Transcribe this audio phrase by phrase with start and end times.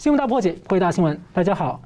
[0.00, 1.78] 新闻大破解，回答新闻，大家好，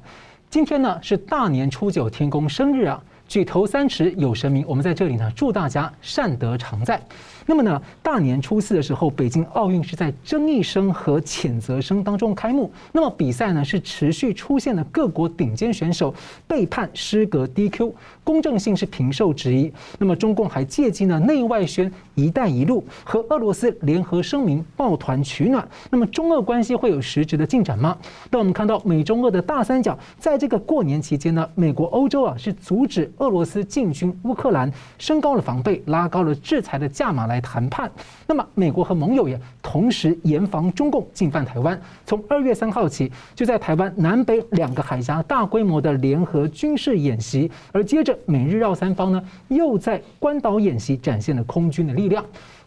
[0.49, 6.97] 今天呢是大年初九，天公生日啊，举头三尺有神明，我们在这里呢祝大家善德常在。
[7.45, 12.71] 那么呢，大年初四的时候，北京奥运是在争议声和谴责声当中开幕。
[12.93, 16.15] 那么比赛呢是持续出现了各国顶尖选手
[16.47, 17.91] 被判失格 DQ，
[18.23, 19.69] 公正性是平受质疑。
[19.99, 25.67] 那么中共还借机呢内外宣“一带一路”和俄罗斯联合声明抱团取暖。
[25.89, 27.97] 那么中俄关系会有实质的进展吗？
[28.29, 37.25] 当我们看到美中俄的大三角在这个过年期间呢，美国、欧洲啊是阻止俄罗斯进军乌克兰，升高了防备，拉高了制裁的价码。
[37.25, 37.91] 来谈判，
[38.27, 41.79] 那么美国和盟友也同时严防中共进犯台湾。
[42.05, 52.25] 从二月三号起，就在台湾南北两个海峡大规模的联合军事演习，而接着美日澳三方呢，又在关岛演习展现了空军的力量。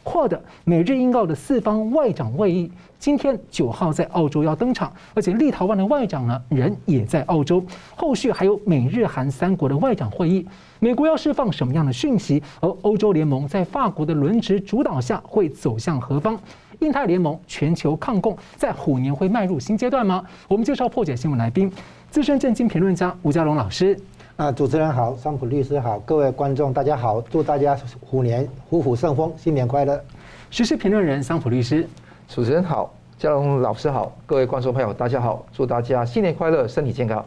[0.09, 7.63] 或者美日英澳的四方外长会议，今天九号在澳洲要登场，而且立陶宛的外长呢人也在澳洲。
[7.95, 10.47] 后续还有美日韩三国的外长会议，
[10.81, 12.43] 美国要释放什么样的讯息？
[12.61, 16.41] 而欧洲联盟在法国的轮值主导下会走向何方？
[16.81, 20.25] 印太联盟全球抗共在虎年会迈入新阶段吗？
[20.49, 21.71] 我们介绍破解新闻来宾，
[22.11, 23.99] 资深政经评论家吴家龙老师。
[24.39, 30.01] 啊，主持人好，桑普律师好，各位观众大家好，祝大家虎年虎虎生风，新年快乐。
[30.49, 31.85] 时事评论人桑普律师，
[32.29, 37.25] 主持人好，嘉龙老师好，各位观众朋友大家好，祝大家新年快乐，身体健康。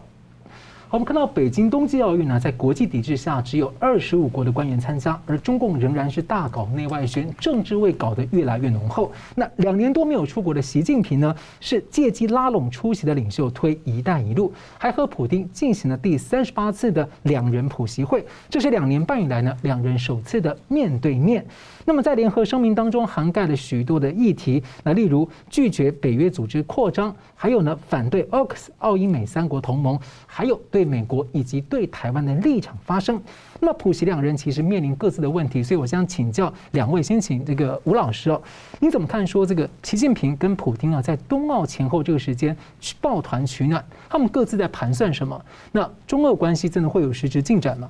[0.91, 9.09] 我们看到北京冬季奥运呢，在国际抵制下，只有二十五国的官员参加，而中共仍然是大搞内外宣，政治味搞得越来越浓厚。
[9.33, 21.45] 那两年多没有出国的习近平呢，是借机拉拢出席的领袖推“一带一路”，还和普丁进行了第三十八次的两人普习会，这是两年半以来呢两人首次的面对面。
[21.85, 29.97] 那么在联合声明当中涵盖了许多的议题，那例如拒绝北约组织扩张，还有呢反对 AUKUS 澳英美三国同盟，
[30.27, 30.80] 还有对。
[30.81, 33.21] 对美国以及对台湾的立场发声，
[33.59, 38.41] 那么普习两人其实面临各自的问题，所以我想请教两位，先请这个吴老师哦，
[38.79, 45.39] 你怎么看说这个习近平跟普丁啊，在冬奥前后这个时间去抱团取暖，他们各自在盘算什么？
[45.71, 47.87] 那中俄关系真的会有实质进展吗？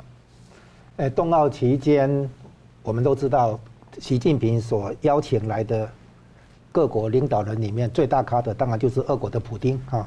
[0.97, 2.29] 哎，冬奥期间，
[2.83, 3.57] 我们都知道，
[3.99, 5.89] 习近平所邀请来的
[6.73, 10.05] 各国领导人里面最大咖的，当然就是俄国的普丁啊。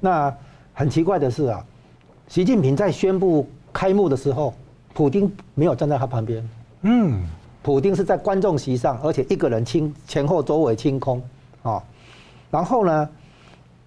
[0.00, 0.34] 那
[0.74, 1.64] 很奇怪的是啊。
[2.28, 4.52] 习近平在宣布开幕的时候，
[4.92, 6.46] 普京没有站在他旁边。
[6.82, 7.22] 嗯，
[7.62, 11.22] 普京是在观众席上，而且一个人清前后周围清空
[11.62, 11.82] 啊。
[12.50, 13.08] 然后呢，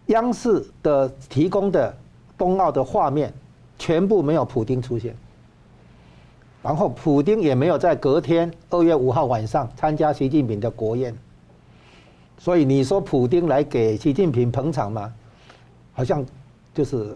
[0.08, 1.96] 央视的提供的
[2.36, 3.32] 冬奥的画面
[3.78, 5.16] 全部没有普京出现。
[6.64, 11.16] 然后普京也没有在隔天二月五号晚上参加习近平的国宴。
[12.40, 15.14] 所以你说普京来给习近平捧场吗？
[15.94, 16.26] 好像
[16.74, 17.16] 就是。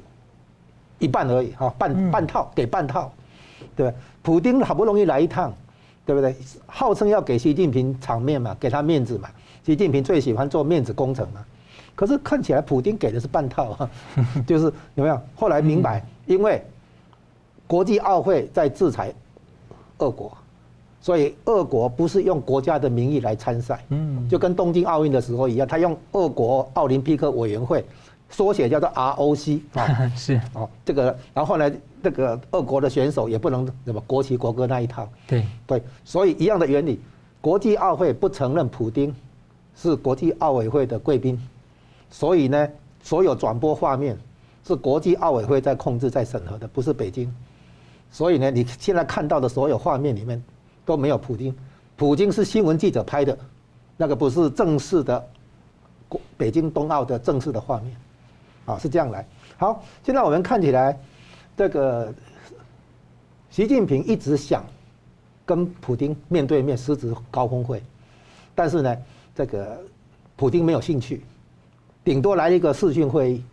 [1.00, 3.12] 一半而已哈，半半套给半套，
[3.76, 3.98] 对吧？
[4.22, 5.54] 普京好不容易来一趟，
[6.06, 6.36] 对不对？
[6.66, 9.30] 号称要给习近平场面嘛，给他面子嘛。
[9.66, 11.44] 习近平最喜欢做面子工程嘛。
[11.96, 13.90] 可是看起来普京给的是半套，
[14.46, 15.20] 就是有没有？
[15.36, 16.62] 后来明白，因为
[17.68, 19.14] 国际奥会在制裁
[19.98, 20.32] 俄国，
[21.02, 27.84] 所以俄国不是用国家的名义来参赛，嗯，就跟东京奥运的时候一样，他用俄国奥林匹克委员会。
[28.30, 30.40] 缩写叫做 ROC 啊， 是。
[30.54, 31.72] 哦，这个，然后呢，
[32.02, 35.46] 那个俄国的选手也不能什么国旗国歌那一套，对。
[35.68, 37.00] 对，所以一样的原理，
[37.40, 39.14] 国际奥会不承认普丁
[39.76, 41.40] 是国际奥委会的贵宾，
[42.10, 42.68] 所以呢，
[43.02, 44.18] 所有转播画面
[44.66, 47.34] 是国际奥委会在控制在审核的，不是北京，
[48.12, 50.42] 所以呢，你现在看到的所有画面里面
[50.84, 51.56] 都没有普丁，
[51.96, 53.38] 普京是新闻记者拍的，
[53.96, 55.24] 那个不是正式的
[56.10, 57.96] 国北京冬奥的正式的画面。
[58.66, 59.26] 啊，是这样来。
[59.58, 61.00] 好，现在我们看起来，
[61.56, 62.14] 这个
[63.50, 64.66] 习近平一直想
[65.46, 67.82] 跟普丁面对面狮子高峰会，
[68.54, 68.98] 但是呢，
[69.34, 69.80] 这个
[70.36, 71.24] 普丁没有兴趣，
[72.04, 73.44] 顶多来一个视讯会议。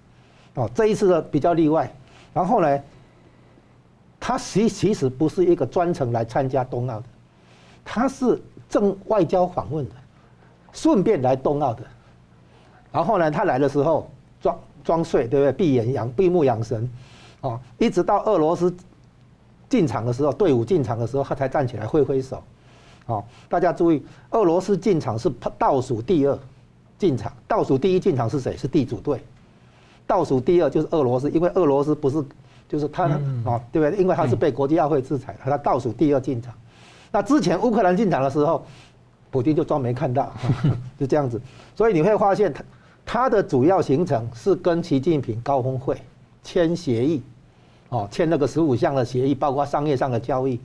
[0.55, 1.93] 哦，这一次呢比较例外。
[2.35, 2.81] 然后呢，
[4.19, 7.07] 他其其实不是一个专程来参加冬奥的，
[7.85, 9.95] 他是正外交访问的，
[10.73, 11.85] 顺便来冬奥的。
[12.91, 14.11] 然后呢，他来的时候
[14.41, 14.59] 装。
[14.85, 15.53] 装睡对不对？
[15.53, 16.89] 闭眼养闭目养神，
[17.41, 18.75] 哦，一直到俄罗斯
[19.69, 22.43] 进场的时候，队伍进场的时候，他才站起来挥挥手，
[23.07, 26.39] 哦，大家注意，俄罗斯进场是倒数第二
[26.99, 28.57] 进场，倒数第一进场是谁？
[28.57, 29.23] 是地主队，
[30.07, 32.23] 倒数第二就是俄罗斯，因为俄罗斯不是
[32.69, 33.05] 就是他
[33.45, 34.03] 哦，对不对？
[34.03, 36.53] 因为他是被国际奥会制裁，他倒数第二进场。
[37.11, 38.65] 那之前乌克兰进场的时候，
[39.31, 40.33] 普京就装没看到，
[41.01, 41.41] 就这样子。
[41.75, 42.63] 所以你会发现他。
[43.13, 46.01] 它的主要行程是跟习近平高峰会
[46.43, 47.23] 签协议，
[47.91, 50.59] 哦，签那个十五项的协议，包括商业上的交易，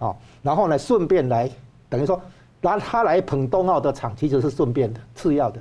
[0.00, 1.48] 哦，然后呢，顺便来
[1.88, 2.20] 等于说，
[2.60, 5.60] 拿他来捧冬奥的场，其实是顺便的，次要的，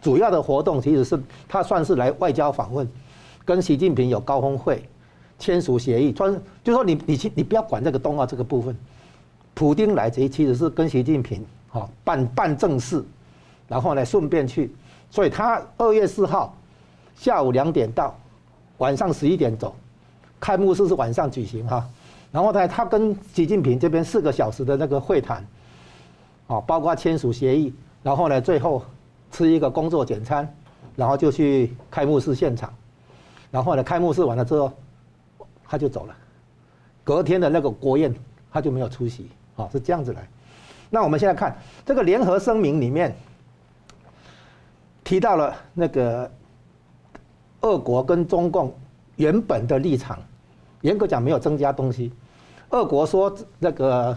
[0.00, 2.88] 主要的活动其实是他算是来外交访问，
[3.44, 4.82] 跟习近平有高峰会，
[5.38, 8.74] 签署协议，专就说你你去你不要管这个冬奥这个部分，
[9.52, 13.04] 普丁来这其实是跟习近平哦办办正事，
[13.68, 14.74] 然后呢顺便去。
[15.14, 16.52] 所以他二月四号
[17.14, 18.12] 下午两点到，
[18.78, 19.72] 晚上十一点走，
[20.40, 21.88] 开幕式是晚上举行哈，
[22.32, 25.46] 然后呢，他跟习近平这边四个小时的那个会谈，
[26.48, 27.72] 啊，包括签署协议，
[28.02, 28.82] 然后呢，最后
[29.30, 30.52] 吃一个工作简餐，
[30.96, 32.74] 然后就去开幕式现场，
[33.52, 34.72] 然后呢，开幕式完了之后，
[35.68, 36.16] 他就走了，
[37.04, 38.12] 隔天的那个国宴
[38.52, 40.28] 他就没有出席，啊，是这样子来。
[40.90, 41.56] 那我们现在看
[41.86, 43.14] 这个联合声明里面。
[45.04, 46.28] 提到了那个
[47.60, 48.74] 俄国跟中共
[49.16, 50.18] 原本的立场，
[50.80, 52.10] 严格讲没有增加东西。
[52.70, 54.16] 俄国说那个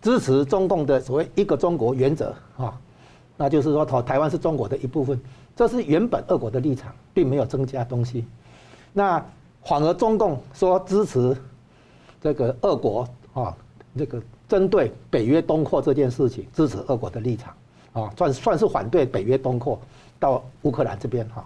[0.00, 2.80] 支持中共的所谓一个中国原则啊，
[3.36, 5.20] 那就是说台台湾是中国的一部分，
[5.54, 8.24] 这是原本俄国的立场，并没有增加东西。
[8.92, 9.22] 那
[9.64, 11.36] 反而中共说支持
[12.20, 13.54] 这个俄国啊，
[13.98, 17.54] 这个针对北约东扩这件事情，支持俄国的立场
[17.92, 19.78] 啊，算算是反对北约东扩。
[20.22, 21.44] 到乌克兰这边哈，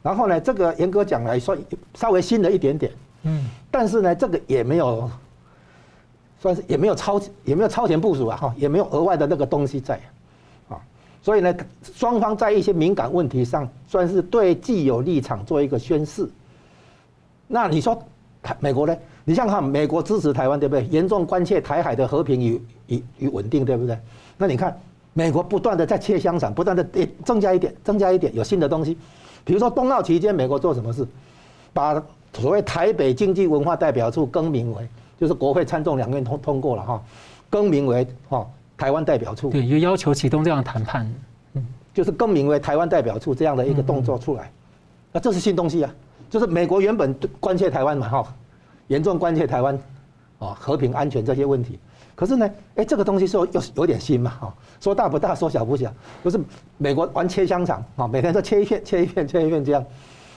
[0.00, 1.58] 然后呢，这个严格讲来说
[1.94, 2.92] 稍微新了一点点，
[3.24, 5.10] 嗯，但是呢，这个也没有
[6.38, 10.00] 算是也没有超也没有超前部署啊哈，也没有额外的那个东西在，
[10.68, 10.78] 啊，
[11.20, 11.52] 所以呢，
[11.82, 16.30] 双方在一些敏感问题上算是对既有立场做一个宣示。
[17.48, 18.00] 那你说
[18.40, 18.96] 台美国呢？
[19.24, 20.84] 你像看美国支持台湾对不对？
[20.86, 23.98] 严重关切台海的和平与与与稳定对不对？
[24.38, 24.80] 那你看。
[25.14, 26.82] 美国不断的在切香肠，不断的
[27.24, 28.96] 增加一点，增加一点，有新的东西。
[29.44, 31.06] 比如说冬奥期间，美国做什么事？
[31.72, 34.88] 把所谓台北经济文化代表处更名为，
[35.18, 37.02] 就是国会参众两院通通过了哈，
[37.50, 39.50] 更名为哈台湾代表处。
[39.50, 41.10] 对，就要求启动这样的谈判。
[41.54, 44.50] 嗯，就是更名为台湾代表处这样的一个动作出来。
[45.12, 45.94] 那这是新东西啊，
[46.30, 48.34] 就是美国原本关切台湾嘛哈，
[48.88, 49.78] 严重关切台湾
[50.38, 51.78] 啊和平安全这些问题。
[52.22, 55.92] 可是呢，哎，这个东西说有有点新嘛，哈，说大不大，说小不小，
[56.22, 56.38] 就是
[56.78, 59.84] 美国玩切香肠啊，每天都切一片， 切一片，切一片这样。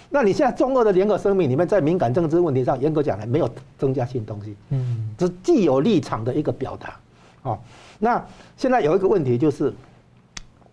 [0.09, 3.47] 那你现在中俄的联合声明里面，在敏感政治问题上，严格讲来没有
[3.77, 6.95] 增加新东西，嗯，这是既有立场的一个表达，
[7.43, 7.59] 哦，
[7.99, 8.25] 那
[8.57, 9.71] 现在有一个问题就是，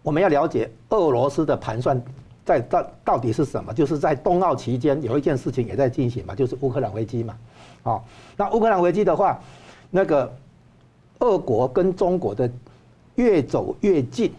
[0.02, 2.02] 我们要了解俄罗斯的盘算
[2.42, 3.70] 在到到底是什么？
[3.74, 7.36] 就是在冬奥期间有一件事情也在进行嘛，就是乌克兰危机嘛，
[7.82, 8.02] 哦，
[8.34, 9.38] 那乌克兰危机的话，
[9.90, 10.32] 那个。
[11.22, 12.50] 俄国跟中国的
[13.14, 14.32] 越走越近，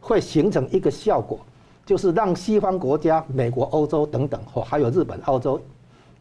[0.00, 1.38] 会形成一个效果，
[1.84, 5.60] 就是让西方国家、美国、欧洲等等，或还有日本、澳洲、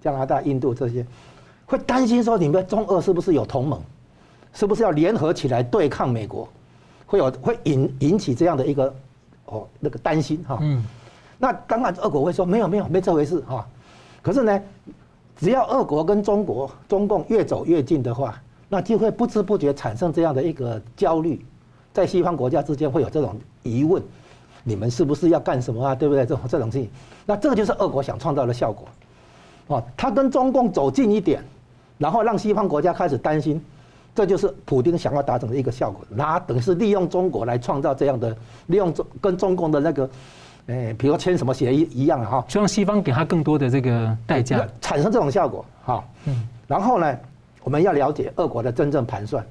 [0.02, 1.06] 加拿大、印度这些，
[1.66, 3.82] 会担心说，你们中俄是不是有同盟，
[4.54, 6.48] 是不是要联合起来对抗美国？
[7.06, 8.94] 会有会引引起这样的一个
[9.46, 10.60] 哦那个担心哈。
[10.62, 10.84] 嗯。
[11.38, 13.66] 那当然，俄国会说没有没有没这回事哈。
[14.22, 14.62] 可是呢，
[15.38, 18.38] 只要俄国跟中国、中共越走越近的话。
[18.70, 21.44] 那就会不知不觉产生这样的一个焦虑，
[21.92, 24.02] 在西方国家之间会有这种疑问：
[24.64, 25.96] 你们是不是要干什么啊？
[25.96, 26.24] 对不对？
[26.24, 26.88] 这种这种事情，
[27.26, 28.88] 那这个就是俄国想创造的效果。
[29.68, 31.44] 哦，他跟中共走近一点，
[31.98, 33.60] 然后让西方国家开始担心，
[34.14, 36.02] 这就是普京想要达成的一个效果。
[36.08, 40.10] 那等于是利用中国来创造这样的，利用中跟中共的那个，
[40.68, 45.66] 诶，比如签什么协议一样哈，希望西方给他更多的这个代价，产生这种效果。
[45.84, 47.18] 哈，嗯，然后呢？
[47.64, 49.46] 我们要了解俄国的真正盘算。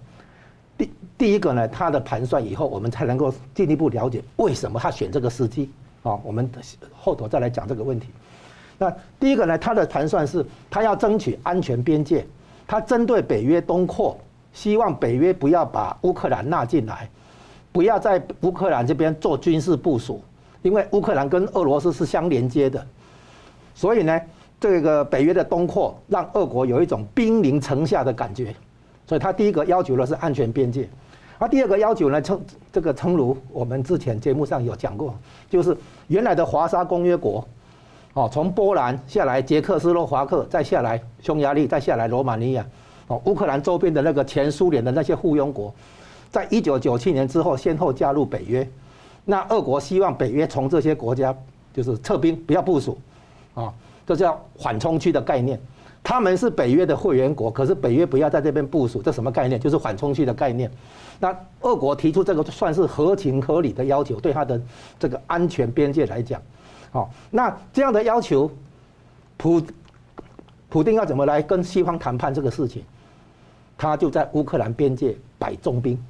[0.77, 5.71] 第第一个呢，他的盘算以后，我们才能够进一步了解为什么他选这个时机。
[6.05, 6.49] 啊，我们
[6.97, 8.09] 后头再来讲这个问题。
[8.79, 8.88] 那
[9.19, 12.25] 第一个呢，他的盘算是，他要争取安全边界，
[12.67, 14.17] 他针对北约东扩，
[14.53, 17.11] 希望北约不要把乌克兰纳进来，
[17.73, 20.23] 不要在乌克兰这边做军事部署，
[20.62, 22.87] 因为乌克兰跟俄罗斯是相连接的，
[23.75, 24.21] 所以呢。
[24.61, 28.53] 这个北约的东扩让俄国有一种兵临城下的感觉，
[29.07, 30.88] 所以他第一个要求的是安全边界，
[31.38, 32.41] 而第二个要求呢，称
[32.73, 35.15] 这个称如我们之前节目上有讲过，
[35.49, 35.77] 就是
[36.09, 37.47] 原来的华沙公约国，
[38.15, 42.67] 哦，从波兰下来，捷克斯洛伐克，再下来匈牙利，再下来罗马尼亚，
[43.07, 45.73] 哦，乌克兰周边的那个前苏联的那些附庸国，
[46.33, 48.69] 在一九九七年之后先后加入北约，
[49.25, 51.33] 那俄国希望北约从这些国家
[51.73, 52.99] 就是撤兵，不要部署，
[53.55, 53.73] 啊。
[54.09, 55.61] 这叫缓冲区的概念，
[56.03, 59.61] 他们是北约的会员国，可是北约不要在这边部署，这什么概念？
[59.61, 60.71] 就是缓冲区的概念。
[61.21, 64.59] 那俄国提出这个算是合情合理的要求，对他的
[64.99, 66.41] 这个安全边界来讲，
[66.91, 68.50] 好，那这样的要求，
[69.37, 69.62] 普
[70.71, 72.83] 普丁要怎么来跟西方谈判这个事情？
[73.77, 76.03] 他就在乌克兰边界摆重兵，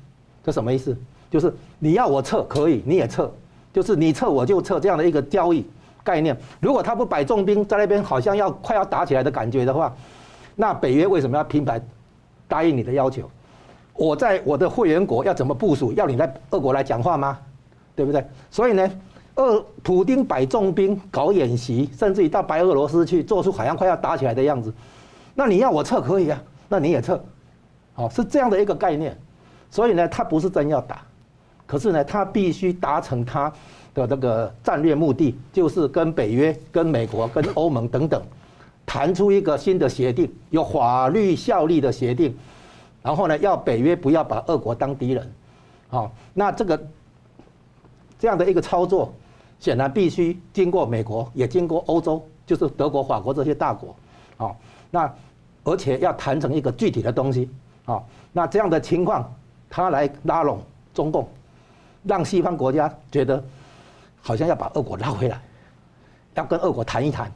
[0.44, 0.96] 这什么意思？
[1.28, 3.28] 就是你要我撤可以，你也撤，
[3.72, 5.66] 就是你撤我就撤这样的一个交易
[6.08, 6.34] 概念。
[6.58, 9.94] 如果他不摆重兵在那边，好像要快要打起来的感觉的话，
[10.56, 11.78] 那北约为什么要平白
[12.48, 13.30] 答应你的要求？
[13.92, 15.92] 我在我的会员国要怎么部署？
[15.92, 17.38] 要你来俄国来讲话吗？
[17.94, 18.24] 对不对？
[18.50, 18.90] 所以呢，
[19.34, 24.72] 俄普丁摆重兵搞演习，甚至于到白俄罗斯去做出好像快要打起来的样子，
[25.34, 27.22] 那你要我撤可以啊，那你也撤。
[27.96, 29.18] 哦，是这样的一个概念，
[29.68, 31.02] 所以呢，他不是真要打，
[31.66, 33.52] 可是呢，他必须达成他
[33.98, 38.22] 的这个战略目的，就是跟北约、跟美国、跟欧盟等等
[38.86, 42.36] 谈出一个新的协定，有法律效力的协定，
[43.02, 45.32] 然后呢，要北约不要把俄国当敌人，
[45.88, 46.88] 好，那这个
[48.18, 49.12] 这样的一个操作，
[49.60, 53.94] 显然必须经过美国，也经过欧洲，就是德国、法国这些大国，
[54.36, 54.56] 好，
[54.90, 55.12] 那
[55.64, 57.50] 而且要谈成一个具体的东西。
[57.84, 59.30] 好，那这样的情况，
[59.68, 60.60] 他来拉拢
[60.94, 61.28] 中共，
[62.04, 63.42] 让西方国家觉得
[64.20, 65.40] 好像要把俄国拉回来，
[66.34, 67.32] 要跟俄国谈一谈，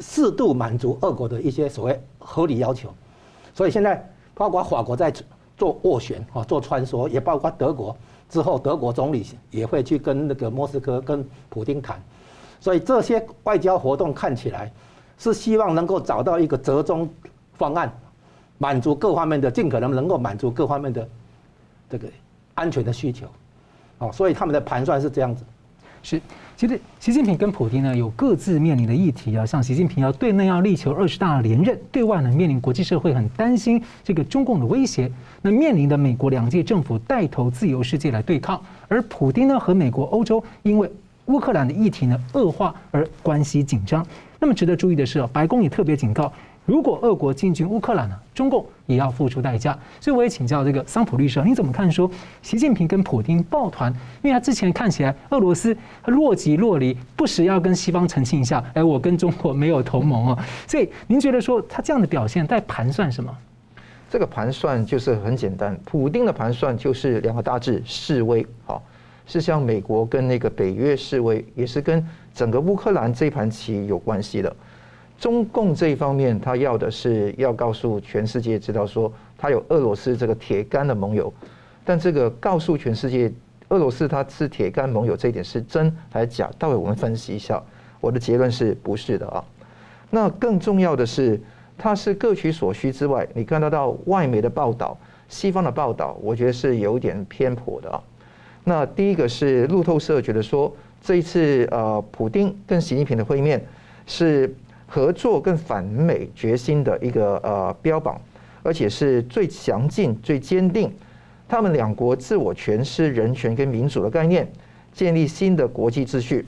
[0.00, 2.92] 适度满足俄国的一些所谓合理要求。
[3.54, 5.12] 所以现在包括法国在
[5.56, 7.96] 做斡旋啊，做穿梭，也包括德国
[8.28, 12.02] 之后，德国总理也会去跟那个莫斯科跟普丁谈。
[12.60, 14.72] 所以这些外交活动看起来
[15.18, 17.08] 是希望能够找到一个折中
[17.54, 17.92] 方案。
[18.58, 21.06] 满足各方面的，尽可能能够满足各方面的
[21.90, 22.08] 这个
[22.54, 23.26] 安全的需求，
[23.98, 25.44] 哦，所以他们的盘算是这样子。
[26.08, 26.22] 是，
[26.56, 35.10] 其实习近平跟普丁呢有各自面临的议题啊，像习近平要对内要力求二十大连任，对外呢面临国际社会很担心这个中共的威胁，
[35.42, 40.88] 那面临的美国两届政府带头自由世界来对抗，而普丁呢和美国、欧洲因为
[41.24, 44.06] 乌克兰的议题呢恶化而关系紧张。
[44.38, 46.32] 那么值得注意的是，白宫也特别警告。
[46.66, 49.78] 如果俄国进军乌克兰呢，中共也要付出代价。
[50.00, 52.10] 所以我也请教这个桑普律师，你怎么看说
[52.42, 53.90] 习近平跟普丁抱团？
[54.22, 60.38] 因为他之前看起来俄罗斯若即若离，不时要跟西方澄清一下，哎，我跟中国没有同盟哦。
[60.66, 63.32] 所以您觉得说他这样的表现在盘算什么？
[64.10, 68.46] 这个盘算就是很简单，普丁的盘算就是两个大字：示威。
[68.64, 68.82] 好，
[69.26, 72.04] 是向美国跟那个北约示威，也是跟
[72.34, 74.56] 整个乌克兰这盘棋有关系的。
[75.18, 81.32] 中共这一方面，他要的是要告诉全世界知道说，他有俄罗斯这个铁杆的盟友，
[81.84, 83.32] 但这个告诉全世界
[83.68, 86.50] 俄罗斯他是铁杆盟友这一点是真还是假？
[86.58, 87.62] 待会我们分析一下。
[88.00, 89.42] 我的结论是不是的啊？
[90.10, 91.40] 那更重要的是，
[91.78, 94.96] 他是各取所需之外，你看得到外媒的报道，
[95.30, 98.02] 西方的报道，我觉得是有点偏颇的啊。
[98.64, 100.70] 那第一个是路透社觉得说，
[101.00, 103.64] 这一次呃，普丁跟习近平的会面
[104.06, 104.54] 是。
[104.86, 108.20] 合作跟反美决心的一个呃标榜，
[108.62, 110.92] 而且是最强劲、最坚定。
[111.48, 114.50] 他们两国自我诠释人权跟民主的概念，
[114.92, 116.44] 建立新的国际秩序，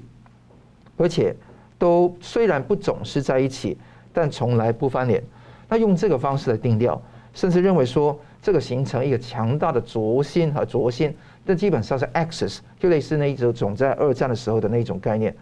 [0.96, 1.34] 而且
[1.78, 3.78] 都虽然不总是在一起，
[4.12, 5.22] 但从来不翻脸。
[5.68, 7.00] 那用这个方式来定调，
[7.32, 11.14] 甚至认为说这个形成一个强大的轴心和轴心，
[11.46, 15.32] 这基本上是 Axis，就类似那一种总在二战的时候的那种概念。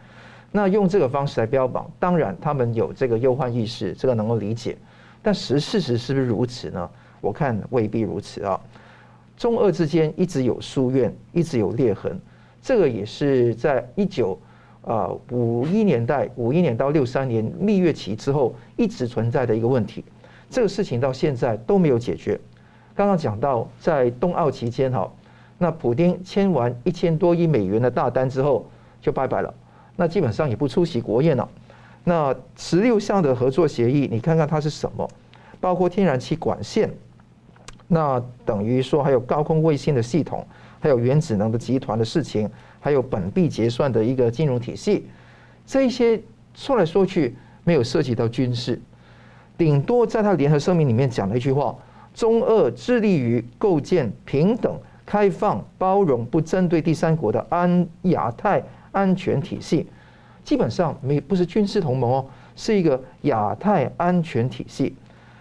[0.57, 4.75] 那用这个方式来标榜，当然他们有这个忧患意识，这个能够理解。
[5.23, 6.89] 但实事实是不是如此呢？
[7.21, 8.59] 我看未必如此啊。
[9.37, 12.19] 中俄之间一直有夙愿，一直有裂痕，
[12.63, 14.39] 这个也是在一九
[14.81, 20.03] 啊五一年代，五一年到六三年蜜月期之后一直存在的一个问题。
[20.49, 22.41] 这个事情到现在都没有解决。
[22.95, 25.13] 刚刚讲到在冬奥期间哈，
[25.59, 28.67] 那普丁签完一千多亿美元的大单之后
[29.03, 29.53] 就拜拜了。
[29.97, 31.49] 那基本上也不出席国宴了。
[32.05, 35.09] 那十六项的合作协议，你看看它是什么？
[35.59, 36.89] 包括天然气管线，
[37.89, 40.47] 那等于说还有高空卫星的系统，
[40.79, 42.49] 还有原子能的集团的事情，
[42.79, 45.09] 还有本币结算的一个金融体系。
[45.67, 46.21] 这些
[46.55, 47.35] 说来说去
[47.65, 48.81] 没有涉及到军事，
[49.59, 51.75] 顶多在他联合声明里面讲了一句话：
[52.15, 58.63] 中俄致力于构建平等、开放、包容、不针对第三国的安亚太。
[58.97, 59.87] 安全体系。
[60.43, 64.95] 基本上没不是军事同盟哦，是一个亚太安全体系，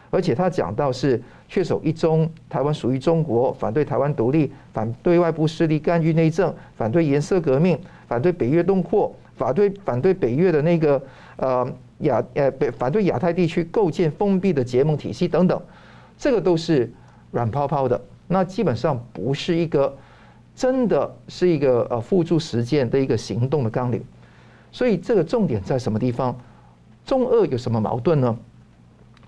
[0.10, 11.00] 而且他讲到是确守一中，台湾属于中国，反对台湾独立，反对外部势力干预内政，反对颜色革命，反对北约东扩，反对反对北约的那个
[11.38, 15.62] 呃亚呃北反对亚太地区构建封闭的结盟体系等等，
[16.18, 16.92] 这个都是
[17.30, 19.96] 软泡泡的，那基本上不是一个。
[20.56, 24.02] 真的是一个呃付诸实践的一个行动的纲领，
[24.72, 26.36] 所以这个重点在什么地方？
[27.06, 28.36] 中俄有什么矛盾呢？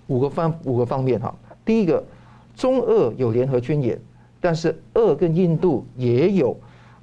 [0.07, 1.35] 五个方五个方面哈。
[1.65, 2.03] 第一个，
[2.55, 3.99] 中俄有联合军演，
[4.39, 6.51] 但是俄跟印度也有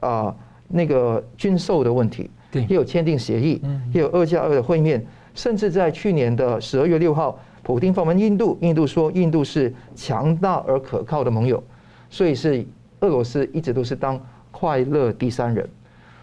[0.01, 0.37] 啊、呃、
[0.69, 3.61] 那个军售的问题，对，也有签订协议，
[3.93, 5.05] 也有二加二的会面，
[5.35, 11.63] 甚至在去年的十二月六号，普京访问印度，印度说印度是强大而可靠的盟友，
[12.09, 12.65] 所以是
[13.05, 14.19] 俄罗斯一直都是当
[14.51, 15.69] 快乐第三人，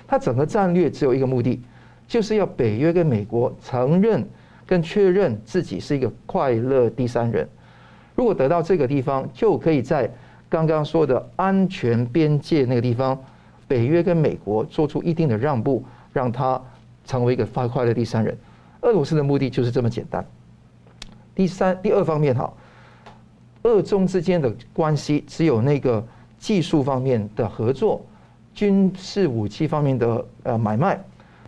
[0.07, 1.61] 他整个战略只有一个目的，
[2.07, 4.27] 就是要北约跟美国承认。
[4.67, 7.45] 跟确认自己是一个快乐第三人，
[8.15, 10.09] 如果得到这个地方，就可以在
[10.47, 13.21] 刚刚说的安全边界那个地方，
[13.67, 15.83] 北约跟美国做出一定的让步，
[16.13, 16.61] 让他
[17.03, 18.37] 成为一个发快乐第三人。
[18.79, 20.25] 俄罗斯的目的就是这么简单。
[21.35, 22.53] 第三、第二方面哈，
[23.63, 26.01] 俄中之间的关系只有那个
[26.41, 28.01] 技术方面的合作，
[28.53, 30.99] 军事武器方面的呃买卖，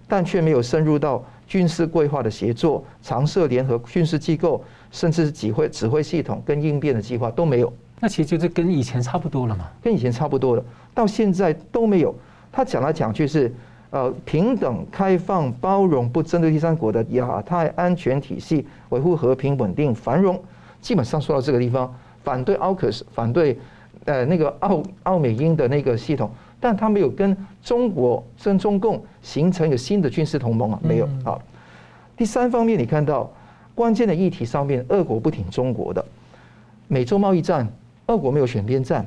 [0.07, 1.21] 但却没有深入到。
[1.45, 7.71] 军事规划的协作、常设联合军事机构，甚至是指挥指挥系统跟应变的计划都没有。
[7.99, 10.63] 那其实就是跟以前差不多了嘛，跟以前差不多了，
[10.95, 12.15] 到现在都没有。
[12.51, 13.53] 他讲来讲去是，
[13.91, 20.41] 呃，平等、开放、包容，不针对第三国的亚太安全体系，维护和平、稳定、繁荣。
[20.81, 23.59] 基本上说到这个地方，反对奥克斯，反对
[24.05, 26.29] 呃那个澳澳美英的那个系统。
[26.59, 31.37] 但他没有跟中国、跟中共形成一个新的军事同盟啊，没有啊。
[32.15, 33.29] 第三方面，你看到
[33.75, 36.05] 关键的议题上面，俄国不挺中国的，
[36.87, 37.67] 美洲贸易战，
[38.05, 39.05] 俄国没有选边站。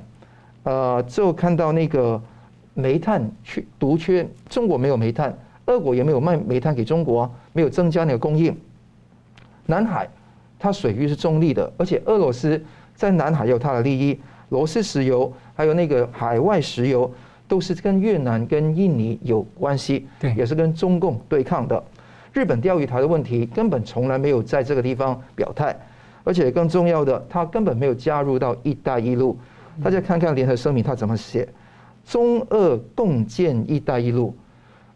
[0.64, 2.20] 呃，最后看到那个
[2.74, 5.34] 煤炭缺独缺，中国没有煤炭，
[5.64, 8.54] 俄国也没有卖煤炭给中国，没有增加那个供应。
[9.64, 10.06] 南海，
[10.58, 12.62] 它水域是中立的，而且俄罗斯
[12.94, 17.12] 在南海有它的利益，罗斯石油还有那个海外石油。
[17.48, 21.80] 都是跟越南、跟印尼有关系，对，也是跟中共对抗的。
[22.32, 25.78] 日本钓鱼台的问题根本从来没有在这个地方表态，
[26.24, 29.38] 而且更重要的，他根本没有加入到“一带一路”。
[29.80, 31.48] 大家看看联合声明，他怎么写？
[32.04, 34.34] 中俄共建“一带一路”。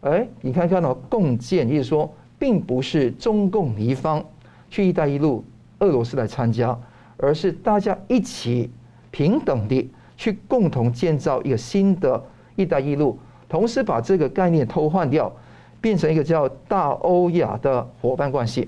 [0.03, 4.21] 哎，你看看哦，共建，意思说，并不是中共一方
[4.69, 5.41] 去“一带一路”，
[5.79, 6.77] 俄罗斯来参加，
[7.15, 8.69] 而是大家一起
[9.11, 12.23] 平等的去共同建造一个新的。
[12.57, 15.31] 一带一路，同时把这个概念偷换掉，
[15.79, 18.67] 变成一个叫大欧亚的伙伴关系。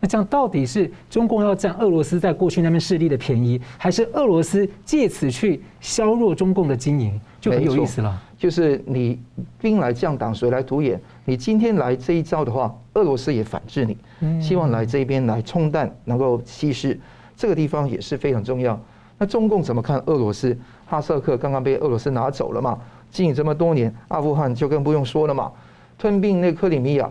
[0.00, 8.20] 那这样到底是中共要占俄罗斯在过去那边势力的便宜，还是俄罗斯借此去削弱中共的经营，就很有意思了。
[8.36, 9.18] 就是你
[9.60, 11.00] 兵来将挡，水来土掩。
[11.24, 16.98] 你今天来这一招的话，俄罗斯也反制你，希望来这边来冲淡，能够稀释。
[17.36, 18.78] 这个地方也是非常重要。
[19.20, 20.56] 那中共怎么看俄罗斯？
[20.86, 22.78] 哈萨克刚刚被俄罗斯拿走了嘛？
[23.10, 25.52] 经营这么多年，阿富汗就更不用说了嘛，
[25.98, 27.06] 吞并那克里米亚，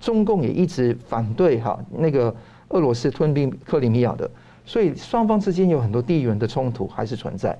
[0.00, 2.32] 中共也一直反对哈那个
[2.68, 4.30] 俄罗斯吞并克里米亚的，
[4.64, 7.58] 所以双方之间有很多地缘的冲突还是存在。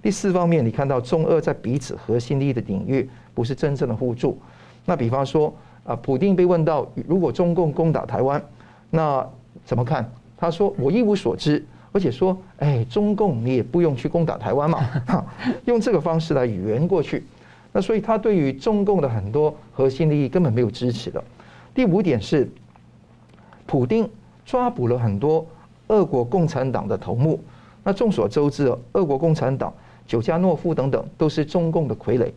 [0.00, 4.38] 第四方面，你看到中俄在彼此核心利益的领域不是真正的互助。
[4.84, 5.52] 那比方说
[5.82, 8.40] 啊，普丁被问到如果中共攻打台湾，
[8.88, 9.28] 那
[9.64, 10.08] 怎么看？
[10.36, 11.66] 他说我一无所知。
[11.92, 14.80] 而且说，哎，中共你也不用去攻打台湾嘛，
[15.66, 17.22] 用这个方式来圆过去。
[17.70, 21.22] 那所以他对于中共的很多核心利益根本没有支持的。
[21.74, 22.50] 第五点是，
[23.66, 24.08] 普丁
[24.46, 25.46] 抓捕了很多
[25.88, 27.38] 俄国共产党的头目。
[27.84, 29.72] 那众所周知，俄国共产党、
[30.06, 32.32] 久加诺夫等等都是中共的傀儡。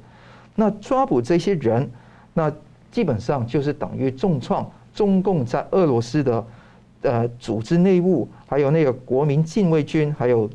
[0.56, 1.90] 那抓捕这些人，
[2.34, 2.52] 那
[2.92, 6.46] 基本上就是等于重创中共在俄罗斯的。
[7.06, 10.50] 呃，组织内务，还有那个国民禁卫军，还有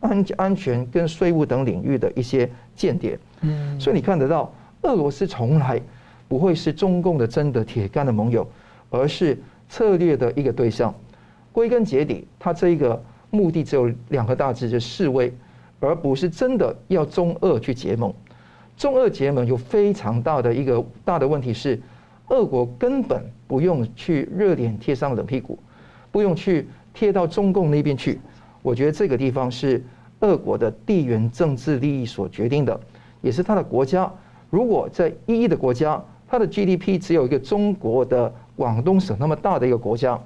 [0.00, 3.18] 安安全跟税务等领域的一些间谍。
[3.40, 5.80] 嗯，所以你看得到，俄罗斯从来
[6.28, 8.46] 不会是中共的真的铁杆的盟友，
[8.90, 9.38] 而是
[9.68, 10.94] 策略的一个对象。
[11.52, 15.32] 归根结底，他这一个目的只有两个大字，就是示威，
[15.80, 18.12] 而不是真的要中俄去结盟。
[18.76, 21.80] 中俄结盟有非常大的一个大的问题是，
[22.28, 25.58] 俄国根本不用去热脸贴上冷屁股。
[26.14, 28.20] 不用去贴到中共那边去，
[28.62, 29.82] 我觉得这个地方是
[30.20, 32.80] 俄国的地缘政治利益所决定的，
[33.20, 34.08] 也是他的国家。
[34.48, 40.16] 如果在一亿的国家，它的 GDP 只有一个中国的广东省那么大的一个国家，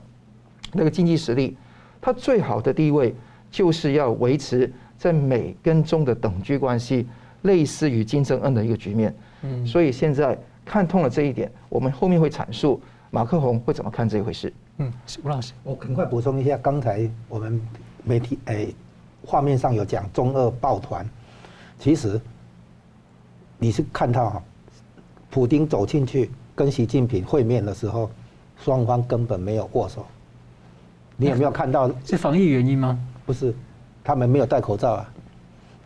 [0.74, 1.56] 那个经济实力，
[2.02, 3.14] 它最好的地位
[3.50, 7.06] 就是要维持在美跟中的等距关系，
[7.42, 9.14] 类似于金正恩的一个局面。
[9.40, 12.78] 嗯，所以现在看通了这一点，我们后面会阐述
[13.10, 14.52] 马克宏会怎么看这一回事。
[14.78, 14.92] 嗯，
[15.22, 17.60] 吴老师，我很快补充一下，刚才我们
[18.04, 18.74] 媒体诶
[19.24, 21.08] 画面上有讲中俄抱团，
[21.78, 22.20] 其实
[23.58, 24.42] 你是看到哈，
[25.30, 28.10] 普京走进去跟习近平会面的时候，
[28.62, 30.06] 双方根本没有握手。
[31.16, 31.90] 你有没有看到？
[32.04, 32.98] 是防疫原因吗？
[33.26, 33.54] 不是，
[34.04, 35.12] 他们没有戴口罩啊。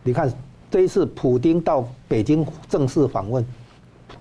[0.03, 0.31] 你看
[0.69, 3.43] 这一次普京到北京正式访问，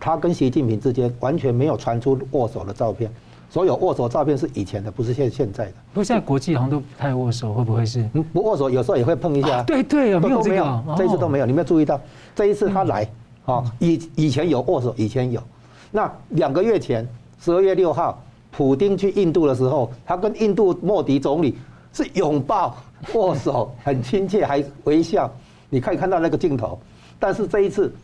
[0.00, 3.11] 他跟习近平之间完全没有传出握手的照片。
[3.50, 5.72] 所有握手照片是以前的，不是现现在的。
[5.92, 8.09] 不过现在国际好像都不太握手，会不会是？
[8.14, 9.59] 嗯，不握手，有时候也会碰一下。
[9.59, 11.44] 啊、对对啊，没有这个，这一次都没有。
[11.44, 12.00] 你没有注意到？
[12.35, 13.07] 这一次他来，
[13.44, 15.42] 啊，以以前有握手，以前有。
[15.90, 17.07] 那两个月前，
[17.38, 18.18] 十二月六号，
[18.50, 21.59] 普京去印度的时候，他跟印度莫迪总理
[21.92, 22.74] 是拥抱、
[23.12, 25.31] 握手，很亲切，还微笑。
[25.68, 26.81] 你可以看到那个镜头。
[27.18, 27.94] 但是这一次。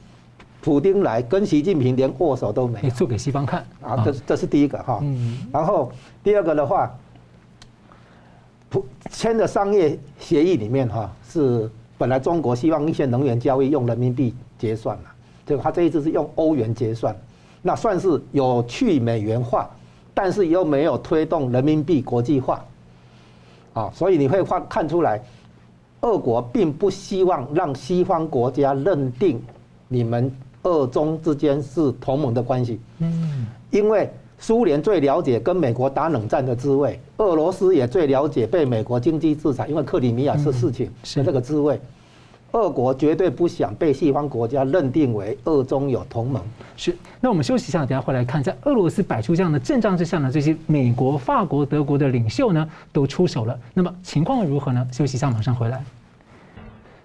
[0.61, 4.03] 普丁来跟习近平连握手都没有，做给西方看啊！
[4.05, 5.03] 这这是第一个哈。
[5.53, 5.91] 然后
[6.23, 6.93] 第二个的话，
[8.69, 15.05] 普签的商业协议里面哈是本来中国希望一些能源交易用人民币结算嘛，
[15.47, 17.17] 结果他这一次是用欧元结算，
[17.63, 19.71] 那算是有去美元化，
[20.13, 22.65] 但是又没有推动人民币国际化，
[23.75, 25.23] 啊，所以你会看看出来，
[26.01, 29.41] 俄国并不希望让西方国家认定
[29.87, 30.31] 你们。
[30.63, 41.81] 俄中之间是同盟的关系，嗯，因为苏联最了解跟美国打冷战的滋味，俄罗斯也最了解被美国经济制裁，因为克里米亚是事情是这个滋味，
[42.53, 46.43] 俄国绝对不想被西方国家认定为俄中有同盟。
[46.77, 54.87] 是，那我们休息一下，等下回来看，在俄罗斯摆出这样的阵仗之下呢，这些美国、法国、德国的领袖呢都出手了，那么情况如何呢？
[54.93, 55.83] 休息一下，马上回来。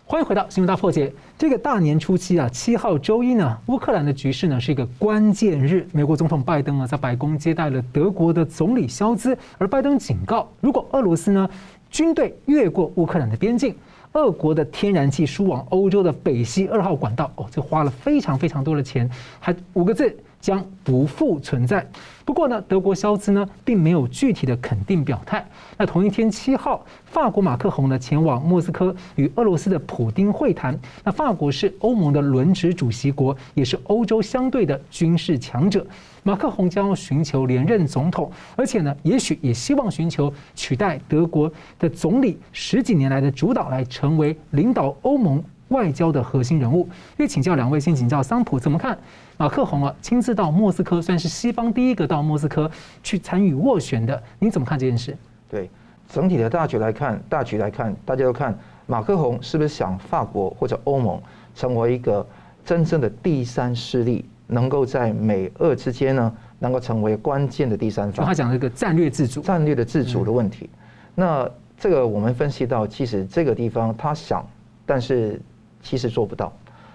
[0.05, 1.11] 欢迎回到新闻大破解。
[1.37, 5.87] 这个大年初七啊，七号周一呢，乌克兰的局势呢是一个关键日。
[5.93, 11.49] 美国总统拜登啊，在白宫接待了德国的总理肖兹，而拜登警告，如果俄罗斯呢
[11.89, 13.73] 军队越过乌克兰的边境，
[14.11, 20.15] 俄国的天然气输往欧洲的北溪二号管道，哦，这花了非常非常多的钱，还五个字。
[20.43, 21.87] 将不复存在。
[22.25, 25.45] 不过呢，德国肖兹呢并没有具体的肯定表态。
[25.77, 30.77] 那同一天七号，法国马克宏呢前往莫斯科与俄罗斯的普丁会谈。
[31.05, 35.85] 那法国是欧盟的轮值主席国，也是欧洲相对的军事强者。
[36.23, 45.41] 马克宏将寻求连任总统，而且呢，也许也希望寻求取代德国的总理十几年来的主导，来成为领导欧盟
[45.73, 46.83] 外交的核心人物。
[47.17, 48.97] 因为请教两位，先请教桑普怎么看？
[49.35, 52.71] 马克宏啊，亲自到莫斯科，算是西方第一个到莫斯科
[53.03, 54.23] 去参与斡旋的。
[54.39, 55.17] 你怎么看这件事？
[55.49, 55.69] 对，
[56.07, 61.21] 整体的大局来看，大局来看，大家都看马克宏是不是想法国或者欧盟
[61.53, 62.25] 成为一个
[62.63, 68.25] 真正的第三势力，能够在美俄之间呢，能够成为关键的第三方。
[68.25, 70.69] 他讲了一个战略自主，战略的自主的问题。
[71.15, 74.45] 那这个我们分析到，其实这个地方他想，
[74.85, 75.41] 但是
[75.83, 76.51] 其实做不到。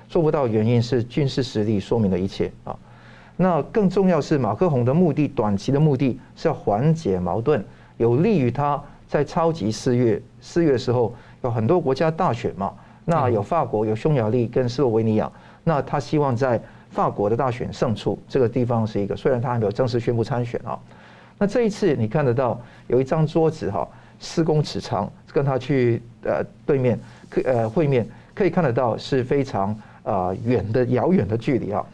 [0.08, 2.74] 做不到，原因是军事实力说明了一切啊。
[3.36, 7.64] 那更重要是马克宏的目的，短期的目的是要缓解矛盾，
[7.98, 12.72] 有利于他在超级四月四月的时候有很多国家大选嘛。
[13.04, 15.30] 那有法国、有匈牙利跟斯洛维尼亚，
[15.64, 18.18] 那他希望在法国的大选胜出。
[18.28, 20.78] 这个地方是一个，虽然他还没有正式宣布参选啊。
[21.38, 23.86] 那这一次你看得到有一张桌子哈，
[24.18, 26.98] 四公尺长，跟他去呃对面
[27.44, 28.06] 呃会面，
[28.38, 29.76] 可以看得到是非常。
[30.04, 31.84] 啊，远的遥远的距离啊！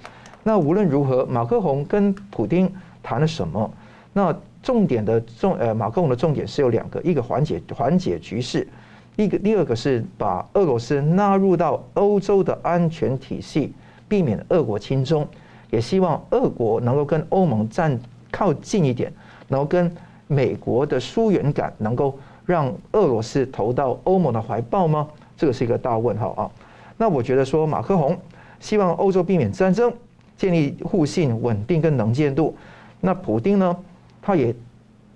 [0.45, 3.69] 那无论如何，马克宏跟普丁谈了什么？
[4.13, 8.69] 那重点的重呃，马克宏的重点是有两个：一个缓解缓解局势，
[9.17, 13.75] 一个第二个是把俄罗斯纳入到欧洲的安全体系，
[14.07, 15.27] 避免俄国亲中，
[15.73, 17.99] 也希望俄国能够跟欧盟站
[18.31, 19.13] 靠近一点，
[19.49, 19.91] 然后跟
[20.29, 25.09] 美国的疏远感能够让俄罗斯投到欧盟的怀抱吗？
[25.37, 26.51] 这个是一个大问号啊！
[26.97, 28.17] 那我觉得说，马克宏
[28.61, 29.93] 希望欧洲避免战争，
[30.37, 32.57] 建立互信、稳定跟能见度。
[33.01, 33.77] 那普丁呢，
[34.23, 34.55] 他也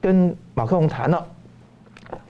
[0.00, 1.26] 跟马克宏谈了。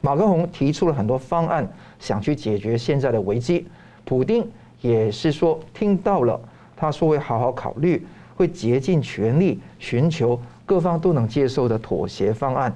[0.00, 1.66] 马克宏提出了很多方案，
[1.98, 3.66] 想去解决现在的危机。
[4.04, 4.46] 普丁
[4.80, 6.40] 也是说听到了，
[6.76, 12.74] 他说会好好考虑，会竭尽全力寻求各方都能接受的妥协方案。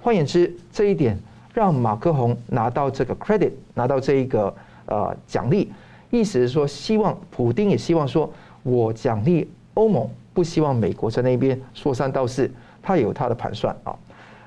[0.00, 1.18] 换言之，这一点
[1.52, 4.54] 让马克宏拿到这个 credit，拿到这一个
[4.86, 5.70] 呃奖励。
[6.10, 8.30] 意思是说，希望普丁也希望说，
[8.62, 12.50] 我奖励欧盟，不希望美国在那边说三道四，
[12.82, 13.96] 他有他的盘算啊。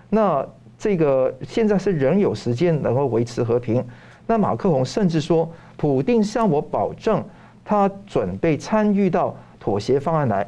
[0.09, 0.45] 那
[0.77, 3.83] 这个现在是仍有时间能够维持和平。
[4.27, 7.23] 那马克宏甚至说，普丁向我保证，
[7.63, 10.47] 他准备参与到妥协方案来。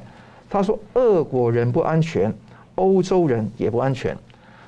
[0.49, 2.33] 他说，俄国人不安全，
[2.75, 4.15] 欧洲人也不安全。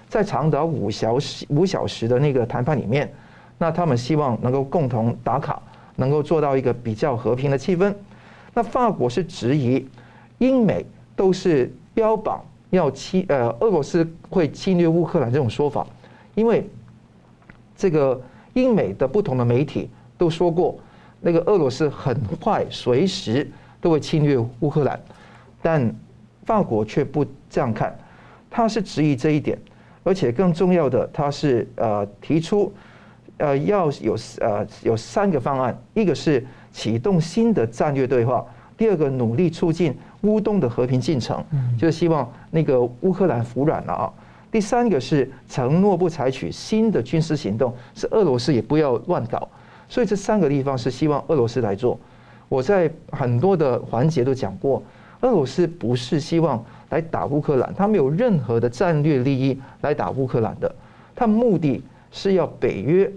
[0.09, 3.09] 在长达五小时五小时的那个谈判里面，
[3.57, 5.61] 那他们希望能够共同打卡。
[5.95, 7.93] 能够做到一个比较和平的气氛，
[8.53, 9.85] 那法国是质疑
[10.37, 15.85] 英美都是标榜要侵呃俄罗斯会侵略乌克兰这种说法，
[16.35, 16.65] 因为
[17.75, 18.21] 这个
[18.53, 20.79] 英美的不同的媒体都说过，
[21.19, 23.45] 那个俄罗斯很快随时
[23.81, 24.97] 都会侵略乌克兰，
[25.61, 25.93] 但
[26.45, 27.93] 法国却不这样看，
[28.49, 29.59] 他是质疑这一点，
[30.03, 32.71] 而且更重要的，他是呃提出
[33.37, 38.45] 呃要有呃有三个方案，一个是启动新的战略对话，
[38.77, 41.43] 第二个努力促进乌东的和平进程，
[41.77, 44.13] 就是希望那个乌克兰服软了啊。
[44.51, 49.47] 第三个是承诺不采取新的军事行动，是俄罗斯也不要乱搞。
[49.87, 51.99] 所以这三个地方是希望俄罗斯来做。
[52.47, 54.81] 我在很多的环节都讲过，
[55.21, 60.73] 俄罗斯不是希望来打乌克兰，他没有任何的战略利益来打乌克兰的，
[61.15, 63.11] 他目的是要北约、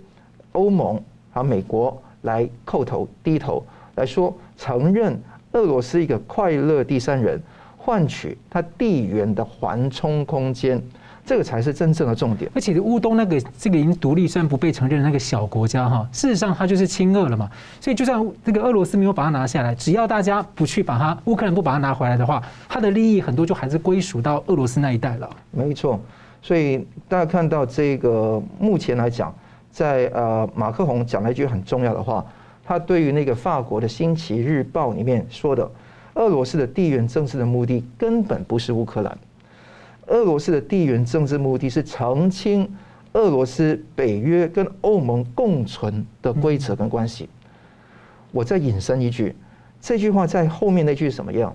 [0.53, 1.01] 欧盟
[1.33, 5.19] 和美国来叩头低头，来说承认
[5.53, 7.41] 俄罗斯一个快乐第三人，
[7.77, 10.83] 换取他地缘的缓冲空间。
[11.25, 12.51] 这个才是真正的重点。
[12.55, 17.49] 而且乌东那个这个已经独立虽然不被承认的那个小国家哈，事实上它就是亲俄了嘛。
[17.81, 25.31] 所以就算这个俄罗斯没有把它拿下来，只要大家不去把它，乌克兰不把它拿回来的话，它的利益很多就还是归属到俄罗斯那一带了。
[25.51, 26.01] 没错。
[26.43, 29.33] 所以大家看到这个目前来讲，
[29.71, 32.25] 在呃马克宏讲了一句很重要的话，
[32.65, 35.71] 他对于那个法国的《星期日报》里面说的，
[36.15, 39.17] 俄罗斯的地缘政治的目的根本不是乌克兰。
[40.13, 42.69] 俄罗斯的地缘政治目的是澄清
[43.15, 47.29] 俄罗斯、北约跟欧盟共存的规则跟关系。
[48.31, 49.35] 我再引申一句，
[49.81, 51.55] 这句话在后面那句是什么样？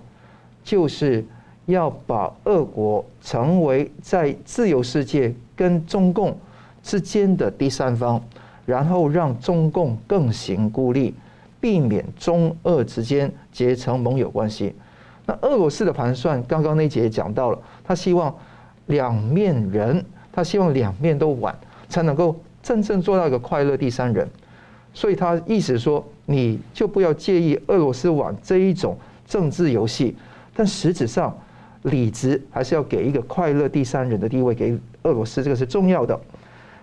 [0.64, 1.24] 就是
[1.68, 6.36] 要把俄国成为在自由世界跟中共
[6.82, 8.20] 之间的第三方，
[8.66, 11.14] 然后让中共更行孤立，
[11.62, 14.74] 避免中俄之间结成盟友关系。
[15.28, 18.34] 那俄罗斯的盘算，刚刚那节也讲到了，他希望
[18.88, 21.56] 两面人，他希望两面都玩，
[21.88, 24.28] 才能够真正做到一个快乐第三人。
[24.94, 30.16] 所以他意思说，你就不要介意俄罗斯玩这一种政治游戏，
[30.56, 31.38] 但实质上
[31.84, 36.20] 理直还是要给一个快乐第三人的地位给俄罗斯，这个是重要的。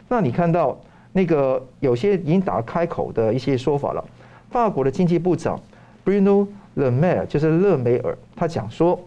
[0.08, 0.78] 那你看到
[1.12, 4.04] 那个有些已经打开口的一些说法了，
[4.50, 5.60] 法国的经济部长
[6.04, 6.46] Bruno。
[6.76, 8.98] Le Maire 就是勒梅尔，他讲说，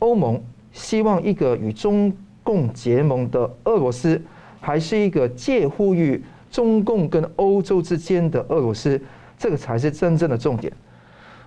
[0.00, 0.38] 欧盟
[0.72, 4.20] 希望一个与中共结盟的俄罗斯，
[4.60, 9.00] 还是一个介乎于中共跟欧洲之间的俄罗斯，
[9.38, 10.72] 这个才是真正的重点。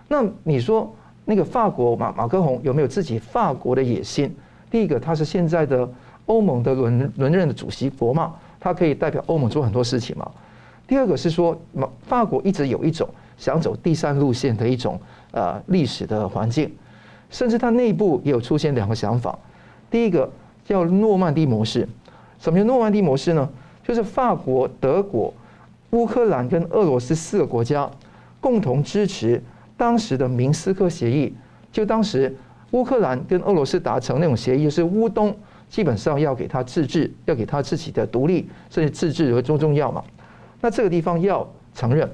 [0.08, 4.34] 那你说那个法国马马克宏有没有自己法国的野心？
[4.70, 5.90] 第一个，他是现在的
[6.26, 10.30] 欧盟的轮轮任的主席国嘛，他可以代表欧盟做很多事情嘛。
[10.88, 13.08] 第二个是说，法法国一直有一种。
[13.38, 14.98] 想走第三路线的一种
[15.32, 16.72] 呃历史的环境，
[17.36, 19.38] 甚至它内部也有出现两个想法。
[19.92, 20.32] 第一个
[20.64, 21.86] 叫诺曼底模式，
[22.40, 23.50] 什么叫诺曼底模式呢？
[23.84, 25.34] 就是法国、德国、
[25.90, 27.92] 乌克兰跟俄罗斯四个国家
[28.40, 29.44] 共同支持
[29.76, 31.36] 当时的明斯克协议。
[31.74, 32.34] 就当时
[32.72, 35.36] 乌克兰跟俄罗斯达成那种协议，就是乌东
[35.68, 40.02] 基本上要给他自治，要给他自己的独立，甚至自治和重重要嘛。
[40.62, 42.10] 那这个地方要承认。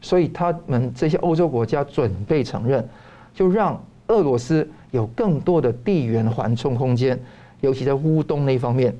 [0.00, 2.88] 所以他们这些欧洲国家准备承认，
[3.34, 7.18] 就让俄罗斯有更多的地缘缓冲空间，
[7.60, 8.94] 尤其在乌东那方面。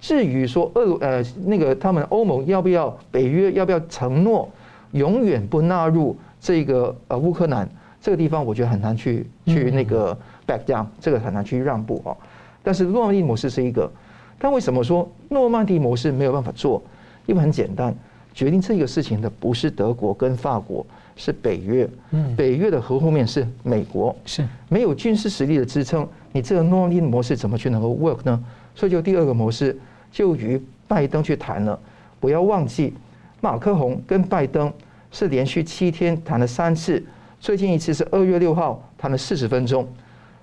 [0.00, 4.48] 至于说俄呃那个他们欧盟要不要北约要不要承诺
[4.90, 7.68] 永远不纳入这个呃乌克兰
[8.00, 12.16] 这个地方，我觉得很难去去那个 back down，这个很难去让步啊。
[12.62, 13.90] 但是诺曼底模式是一个，
[14.38, 16.82] 但为什么说诺曼底模式没有办法做？
[17.26, 17.94] 因为很简单。
[18.34, 20.84] 决定这个事情的不是德国跟法国，
[21.16, 21.88] 是北约。
[22.10, 28.44] 嗯，北约的核后面是美国，是没有军事实力的支撑，你这个诺曼底模式怎么去能够 work 呢？
[28.74, 29.78] 所以就第二个模式
[30.10, 31.78] 就与拜登去谈了。
[32.20, 32.94] 不要忘记，
[33.40, 34.72] 马克宏跟拜登
[35.10, 37.02] 是连续七天谈了三次，
[37.40, 39.86] 最近一次是二月六号谈了四十分钟。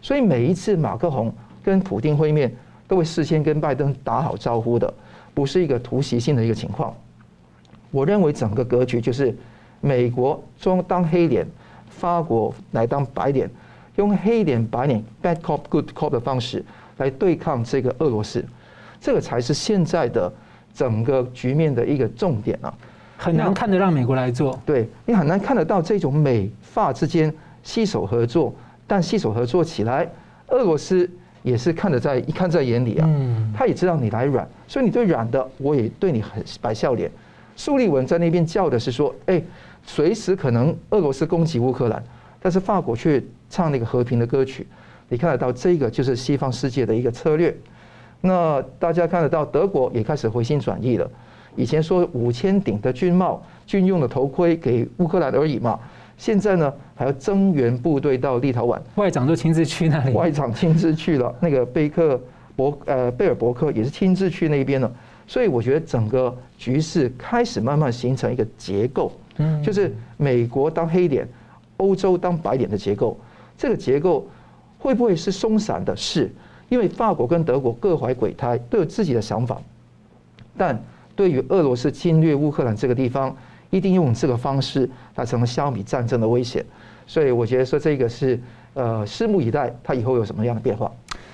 [0.01, 2.53] 所以每一次马克宏跟普丁会面，
[2.87, 4.93] 都会事先跟拜登打好招呼的，
[5.33, 6.93] 不是一个突袭性的一个情况。
[7.91, 9.35] 我认为整个格局就是
[9.81, 11.45] 美国装当黑脸，
[11.89, 13.49] 法国来当白脸，
[13.95, 16.63] 用黑脸白脸 bad cop good cop 的方式
[16.97, 18.43] 来对抗这个俄罗斯，
[18.99, 20.31] 这个才是现在的
[20.73, 22.73] 整个局面的一个重点啊！
[23.17, 28.53] 很难看得让美国来做，对，你很难看得到这种美法之间携手合作，
[28.87, 30.07] 但携手合作起来，
[30.47, 31.09] 俄罗斯
[31.43, 33.09] 也是看得在一看在眼里啊，
[33.53, 37.11] 他也知道你来软，所以你对软的，我也对你很摆笑脸。
[37.57, 39.41] 苏立文在那边叫的是说：“哎，
[39.83, 42.03] 随时可能俄罗斯攻击乌克兰，
[42.41, 44.65] 但是法国却唱那个和平的歌曲。
[45.07, 47.55] 你看得到这个就是西方世界的一个策略。
[48.21, 51.09] 那大家看得到，德国也开始回心转意了。
[51.55, 55.79] 以前说五千顶的军帽、军用的头盔给乌克兰而已嘛，
[56.17, 62.21] 现在呢还要增援部队到立陶宛，外长都亲自去那里，外长亲自去了，那个贝克
[62.55, 64.91] 伯呃贝尔伯克也是亲自去那边了。
[65.25, 71.27] 所以我觉得整个局势开始慢慢形成一个结构，嗯，就是美国当黑脸，
[71.77, 73.19] 欧洲当白脸的结构。
[73.57, 74.25] 这个结构
[74.77, 75.93] 会不会是松散的？
[75.95, 76.31] 是，
[76.69, 79.59] 因为法国跟德国各怀鬼胎，都有自己的想法，
[80.55, 80.79] 但。
[81.15, 83.35] 对于俄罗斯侵略乌克兰这个地方，
[83.71, 86.63] 一定用这个方式来成消弭战争的危险，
[87.05, 88.39] 所以我觉得说这个是
[88.73, 90.89] 呃，拭目以待，它以后有什么样的变化。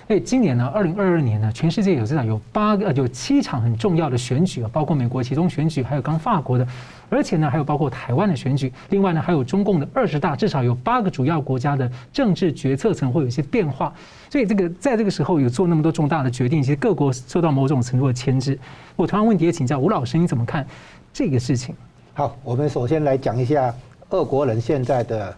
[0.07, 6.67] 哎，今年呢，二零二二年呢，全世界有这样有八个、有七场很重要的选举啊，包括美国其中选举，还有刚法国的，
[7.09, 13.93] 而且呢，还有包括台湾的选举，另外呢，还有中共的二十大，至少有八个主要国家的政治决策层会有一些变化。
[14.29, 18.57] 所以这个在这个时候有做那么多重大的决定，其实各国受到某种程度的牵制。
[18.95, 20.65] 我同样问题也请教吴老师，你怎么看
[21.13, 21.75] 这个事情？
[22.13, 23.73] 好，我们首先来讲一下
[24.09, 25.35] 俄国人现在的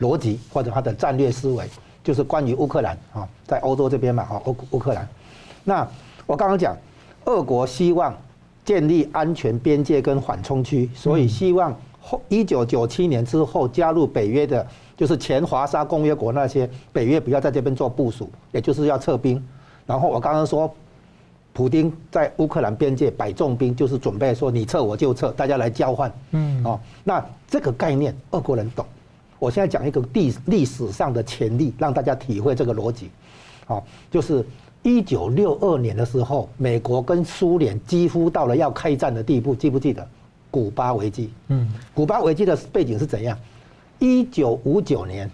[0.00, 1.64] 逻辑或者他的战略思维。
[2.02, 5.06] 就是关于乌克兰啊，在欧洲这边嘛，哈，乌乌克兰。
[5.62, 5.86] 那
[6.24, 6.74] 我刚刚讲，
[7.26, 8.16] 俄国希望
[8.70, 14.64] 建立安全边界跟缓冲区，所以希望后一九九七年之后加入北约的，
[14.96, 19.44] 就是前华沙公约国那些北约不要在这边做部署，也就是要撤兵。
[19.86, 20.72] 然后我刚刚说，
[21.52, 26.12] 普丁在乌克兰边界摆重兵，就是准备说你撤我就撤，大家来交换。
[26.30, 28.86] 嗯，哦，那这个概念俄国人懂。
[29.40, 33.10] 我现在讲一个历历史上的潜力，让大家体会这个逻辑。
[33.66, 34.46] 好，就是
[34.82, 40.06] 一九六二年的时候，美国跟苏联几乎到了要开战的地步，记不记得？
[40.50, 41.30] 古巴危机。
[41.48, 43.38] 嗯，古巴危机的背景是怎样？
[43.98, 45.30] 一九五九年，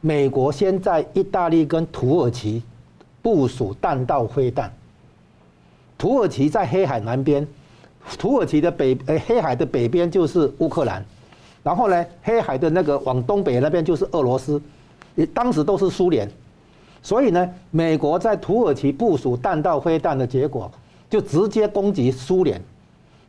[0.00, 2.62] 美国先在意大利跟土耳其
[3.20, 4.72] 部署弹道飞弹。
[5.98, 7.46] 土耳其在黑海南边，
[8.18, 11.04] 土耳其的北呃黑海的北边就是乌克兰。
[11.62, 14.60] 然后呢，黑海的那个往东北那边就是俄罗斯，
[15.14, 16.30] 也当时都是苏联，
[17.06, 20.68] 所以呢，美国在土耳其部署弹道飞弹的结果，
[21.08, 22.60] 就直接攻击苏联。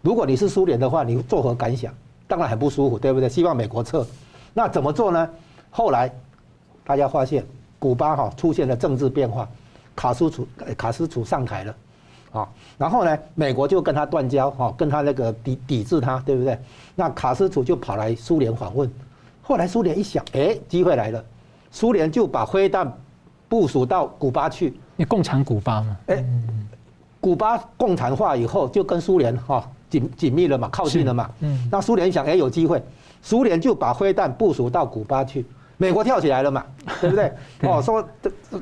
[0.02, 1.94] 如果你是苏联的话，你作何感想？
[2.28, 3.30] 当然很不舒服，对不对？
[3.30, 4.04] 希望美国撤。
[4.52, 5.30] 那怎么做呢？
[5.70, 6.12] 后来
[6.84, 7.46] 大家发现，
[7.78, 9.48] 古巴哈出现了政治变化，
[9.96, 11.76] 卡斯楚卡斯楚上台了。
[12.32, 16.58] 啊，然后呢，美国就跟他断交，哈，跟他那个抵抵制他，对不对？
[16.96, 18.92] 那卡斯楚就跑来苏联访问，
[19.44, 21.24] 后来苏联一想，哎，机会来了，
[21.70, 22.92] 苏联就把飞弹
[23.50, 24.74] 部署到古巴去。
[24.96, 25.98] 你共产古巴嘛？
[26.08, 26.24] 哎，
[27.22, 31.30] 古巴共产化以后，就跟苏联哈紧紧密了嘛，靠近了嘛。
[31.40, 31.68] 嗯。
[31.72, 32.82] 那苏联想，哎，有机会，
[33.22, 35.46] 苏联就把飞弹部署到古巴去，
[35.78, 36.64] 美国跳起来了嘛，
[37.02, 37.32] 对不对？
[37.62, 38.62] 哦，说这这。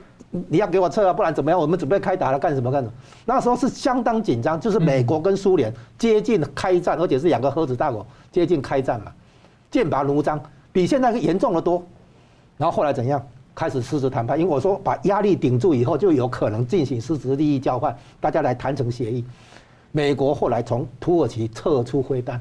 [0.50, 1.58] 你要给我撤啊，不然怎么样？
[1.58, 2.94] 我们准备开打了，干什么干什么？
[3.24, 9.14] 那时候是相当紧张，就是美国跟苏联接近开战，而且是两个核子大国接近开战嘛，
[9.72, 10.38] 剑拔弩张，
[10.74, 11.82] 比现在严重的多。
[12.58, 13.26] 然后后来怎样？
[13.56, 19.24] 开始实质谈判，因为我说把压力顶住以后，就有可能进行实质利益交换，大家来谈成协议。
[19.94, 22.40] 美国后来从土耳其撤出灰弹，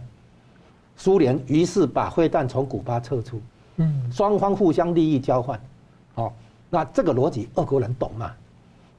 [0.96, 3.40] 苏联于是把灰弹从古巴撤出，
[3.77, 5.59] 嗯，双方互相利益交换，
[6.14, 6.35] 好。
[6.70, 8.33] 那这个逻辑，俄国人懂嘛？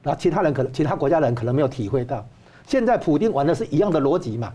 [0.02, 2.24] 那其他人可能，其他国家人可能没有体会到。
[2.66, 4.50] 现在普京玩的是一样的逻辑嘛？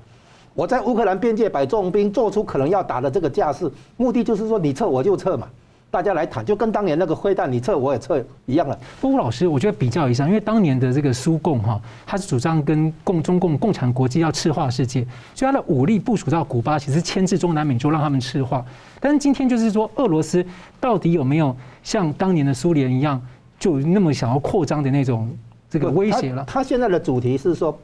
[0.56, 5.48] 我在乌克兰边界摆重兵，做出可能要打的这个架势，目的就是说你撤我就撤嘛，
[5.92, 8.80] 大家来谈，就跟当年那个灰弹你撤我也撤一样了。
[9.02, 18.66] 吴老师，我觉得比较一下，因为当年的这个苏共哈，他是主张跟共中共共产国际要赤化世界，所以他的武力部署到古巴，其实牵制中南美洲，让他们赤化。
[19.02, 20.44] 但是今天就是说，俄罗斯
[20.80, 21.54] 到底有没有？
[21.84, 23.22] 像当年的苏联一样，
[23.60, 25.30] 就那么想要扩张的那种
[25.70, 26.46] 这个威胁了。
[26.48, 27.78] 他现在的主题是说，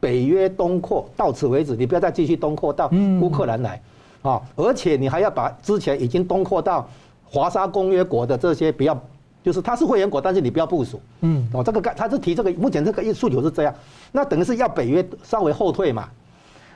[0.00, 3.78] 北约东扩到此为止，你不要再继续东扩到乌克兰来
[4.22, 4.40] 啊！
[4.56, 6.88] 而且你还要把之前已经东扩到
[7.24, 8.98] 华沙公约国的这些不要，
[9.42, 11.00] 就是他是会员国，但是你不要部署。
[11.20, 13.74] 嗯，哦，这个概他是提这个，目前这个诉求是这样，
[14.12, 16.08] 那等于是要北约稍微后退嘛。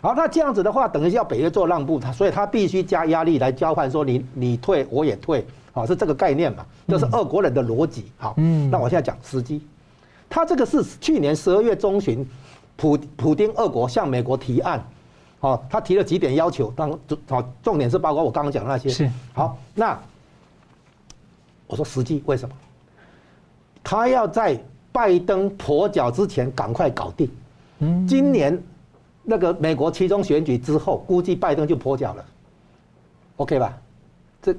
[0.00, 5.44] 好，那这样子的话，等于是要北约做让步，他所以他必须加压力来交换，说你你退我也退。
[5.74, 6.66] 啊，是这个概念嘛？
[6.88, 8.10] 就是俄国人的逻辑。
[8.16, 9.62] 好，嗯，那我现在讲时机。
[10.28, 12.26] 他这个是去年十二月中旬，
[12.74, 14.84] 普普丁俄国向美国提案，
[15.38, 18.88] 好，他提了几点要求，当好重点是包括我刚刚讲那些。
[18.88, 19.08] 是。
[19.32, 19.96] 好，那
[21.68, 22.54] 我说时机为什么？
[23.84, 24.58] 他要在
[24.90, 27.30] 拜登跛脚之前赶快搞定。
[27.78, 28.04] 嗯。
[28.04, 28.60] 今年
[29.22, 32.24] 那个美国其中选举之后，估计拜登就跛脚了。
[33.36, 33.78] OK 吧？
[34.42, 34.52] 这。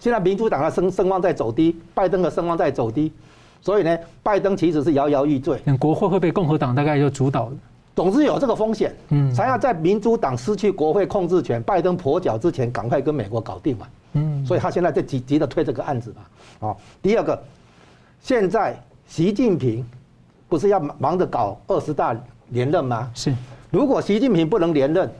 [0.00, 3.12] 现在民主党的声声望在走低，拜登的声望在走低，
[3.60, 7.56] 所以呢，拜登其实是摇摇欲坠，国会会被共和党大概就主导了。
[7.94, 13.86] 总是有这个风险，嗯，才要在民主党失去国会控制权、拜登跛脚之前，赶快跟美国搞定嘛。
[14.14, 16.22] 嗯，所以他现在在急急着推这个案子嘛。
[16.58, 17.40] 好，第二个，
[18.20, 19.84] 现在习近平
[20.48, 22.16] 不是要忙着搞二十大
[22.48, 23.10] 连任吗？
[23.14, 23.34] 是。
[23.70, 25.10] 如果习近平不能连任，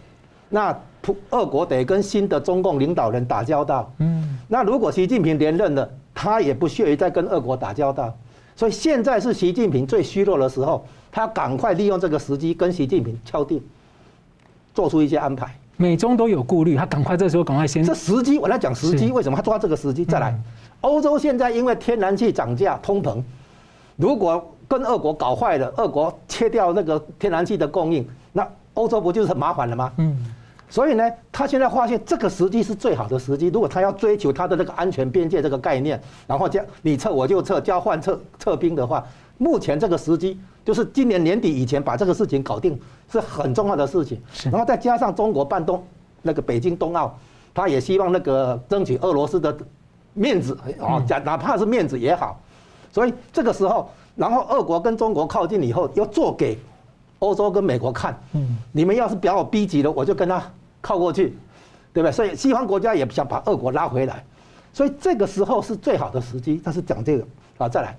[0.48, 3.92] 那普俄国得跟新的中共领导人打交道。
[3.98, 8.12] 嗯，那如果习近平连任了，他也不屑于再跟俄国打交道。
[8.56, 10.84] 所以现在是习近平最虚弱的时候。
[11.16, 13.62] 他赶快利用这个时机跟习近平敲定，
[14.74, 15.56] 做出一些安排。
[15.76, 17.82] 美中都有顾虑，他赶快这时候赶快先。
[17.84, 20.04] 这时机我来讲时机，为什么他抓这个时机？
[20.04, 20.38] 再来，
[20.80, 23.22] 欧洲现在因为天然气涨价、通膨，
[23.96, 29.92] 如果跟俄国搞坏了，俄国切掉那个天然气的供应，那欧洲不就是很麻烦了吗？
[29.98, 30.16] 嗯。
[30.70, 33.48] 所以呢，他现在发现这个时机是最好的时机。
[33.48, 39.04] 如果他要追求他的那个安全边界这个概念，然后这你撤我就撤，交换撤撤兵的话，
[39.38, 40.38] 目前这个时机。
[40.64, 42.80] 就是今年年底以前把这个事情搞定
[43.12, 45.84] 是很重要的事情，然后再加上中国办冬
[46.22, 47.14] 那个北京冬奥，
[47.52, 49.54] 他也希望那个争取俄罗斯的
[50.14, 52.40] 面子哦，讲哪怕是面子也好，
[52.90, 56.58] 所以这个时候，然后俄国跟中国靠近以后，要做给
[57.18, 60.42] 欧洲跟美国看，嗯，你们要是把我逼急了，我就跟他
[60.80, 61.36] 靠过去，
[61.92, 62.10] 对不对？
[62.10, 64.24] 所以西方国家也想把俄国拉回来，
[64.72, 66.58] 所以这个时候是最好的时机。
[66.64, 67.26] 他是讲这个
[67.58, 67.94] 啊，再来。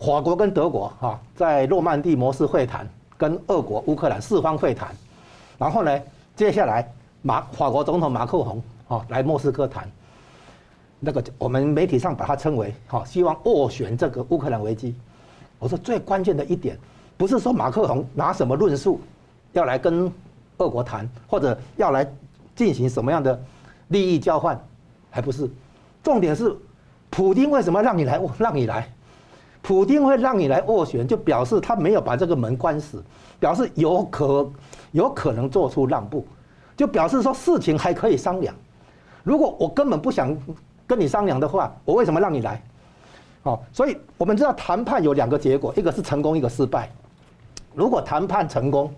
[0.00, 2.86] 法国跟德国哈在诺曼底模式会谈，
[3.16, 4.94] 跟俄国、乌克兰四方会谈，
[5.58, 6.00] 然后呢，
[6.34, 6.86] 接下来
[7.22, 9.90] 马法国总统马克宏啊来莫斯科谈，
[11.00, 14.94] 那个我们媒体上把它称为哈希望斡旋这个乌克兰危机。
[15.58, 16.78] 我说最关键的一点，
[17.16, 19.00] 不是说马克宏拿什么论述
[19.52, 20.12] 要来跟
[20.58, 22.06] 俄国谈，或者要来
[22.54, 23.40] 进行什么样的
[23.88, 24.60] 利益交换，
[25.10, 25.48] 还不是，
[26.02, 26.54] 重点是
[27.08, 28.20] 普丁为什么让你来？
[28.38, 28.86] 让你来？
[29.66, 33.02] 普丁会让你来斡旋，就表示他没有把这个门关死，
[33.40, 34.48] 表示有可
[34.92, 36.24] 有可能做出让步，
[36.76, 38.54] 就表示说事情还可以商量。
[39.24, 40.38] 如果我根本不想
[40.86, 42.62] 跟你商量的话，我为什么让你来？
[43.42, 46.88] 哦，所以我们知道谈判有两个结果，一个是成功，一个失败。
[47.74, 48.94] 如果谈判成功，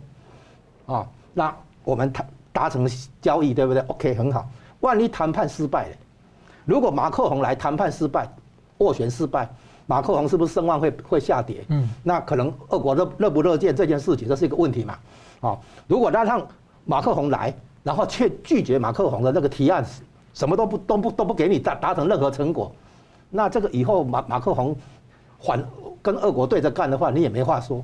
[0.85, 2.87] 啊，那我们谈达成
[3.23, 4.47] 交易，对不对？OK，很好。
[4.81, 5.97] 万一谈判失败了，
[6.67, 8.29] 如果马克宏来谈判失败，
[8.77, 9.49] 斡旋失败。
[9.89, 11.65] 马克宏是不是声望会会下跌？
[11.69, 14.99] 嗯，那可能俄国乐乐不乐见这件事情，这是一个问题嘛？
[15.41, 16.47] 啊，如果他让
[16.85, 19.83] 马克宏来，然后却拒绝马克宏的那个提案，
[20.35, 22.71] 什么都不都不都不给你达达成任何成果，
[23.31, 24.77] 那这个以后马马克宏
[25.41, 25.65] 反
[26.03, 27.83] 跟俄国对着干的话，你也没话说。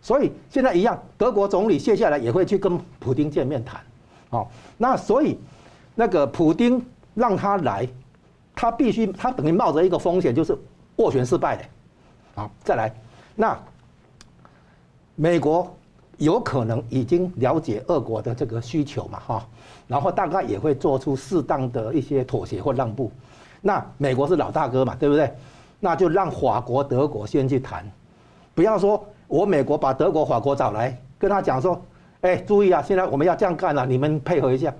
[0.00, 3.80] 所以现在一样，德国总理卸下来也会去跟普京见面谈。
[4.30, 4.46] 哦，
[4.78, 5.36] 那所以
[5.96, 6.80] 那个普京
[7.12, 7.88] 让他来，
[8.54, 10.56] 他必须他等于冒着一个风险，就是。
[10.96, 11.64] 斡旋失败的，
[12.34, 12.92] 好，再来，
[13.34, 13.58] 那
[15.16, 15.72] 美国
[16.18, 19.48] 有可能已经了解俄国的这个需求嘛，哈，
[19.88, 23.10] 然后大概也会做出适当的一些妥协或让步。
[23.60, 25.32] 那美国是老大哥嘛，对不对？
[25.80, 27.84] 那就让法国、德国先去谈，
[28.54, 31.80] 不要说我美国把德国、法国找来，跟他讲说，
[32.20, 34.72] 哎，注意啊，现在我们要这样干了，你们配合一下。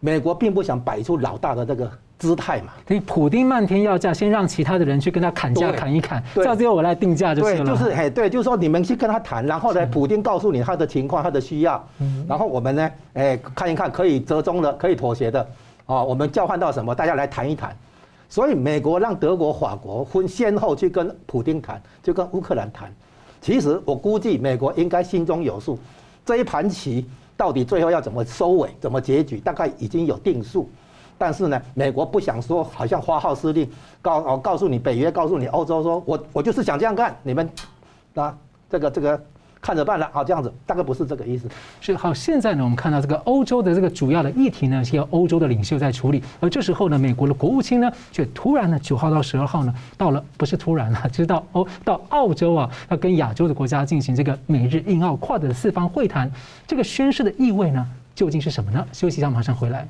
[0.00, 1.90] 美国并不想摆出老大的这个。
[2.18, 7.64] 姿态嘛，所以普丁漫天要价，先让其他的人去跟他砍价砍一砍，到最后我来定价就行了。
[7.64, 11.82] 对，就是嘿，对，就是说你们去跟他谈，然后呢，普丁告诉你他的情况、他的需要，
[12.26, 15.48] 然后我们呢，哎，看一看可以折中的、可以妥协的，
[15.86, 17.74] 啊，我们交换到什么，大家来谈一谈。
[18.28, 22.92] 所以美国让德国、法国分先后去跟普丁谈，就跟乌克兰谈。
[23.40, 25.78] 其实我估计美国应该心中有数，
[26.26, 27.06] 这一盘棋
[27.36, 30.68] 到底最后要怎么收尾、怎么结局，大概已经有定数。
[31.18, 33.68] 但是呢，美国不想说，好像发号施令，
[34.00, 37.50] 告哦告诉你北约，告诉你欧洲，说我我就是想这样干，你们
[38.14, 38.34] 啊
[38.70, 39.20] 这个这个
[39.60, 41.48] 看着办了，好这样子，大概不是这个意思。
[41.80, 56.30] 是好，现在呢，我们看到这个欧洲的这个主要的议题呢，是由欧洲的领袖在处理，而这时候呢，美国的国务卿呢，却突然呢，九号到十二号呢，到了不是突然了，就是到欧到澳洲啊，要跟亚洲的国家进行这个美日印澳跨的四方会谈，
[56.66, 58.86] 这个宣示的意味呢，究竟是什么呢？
[58.92, 59.88] 休息一下，马上回来。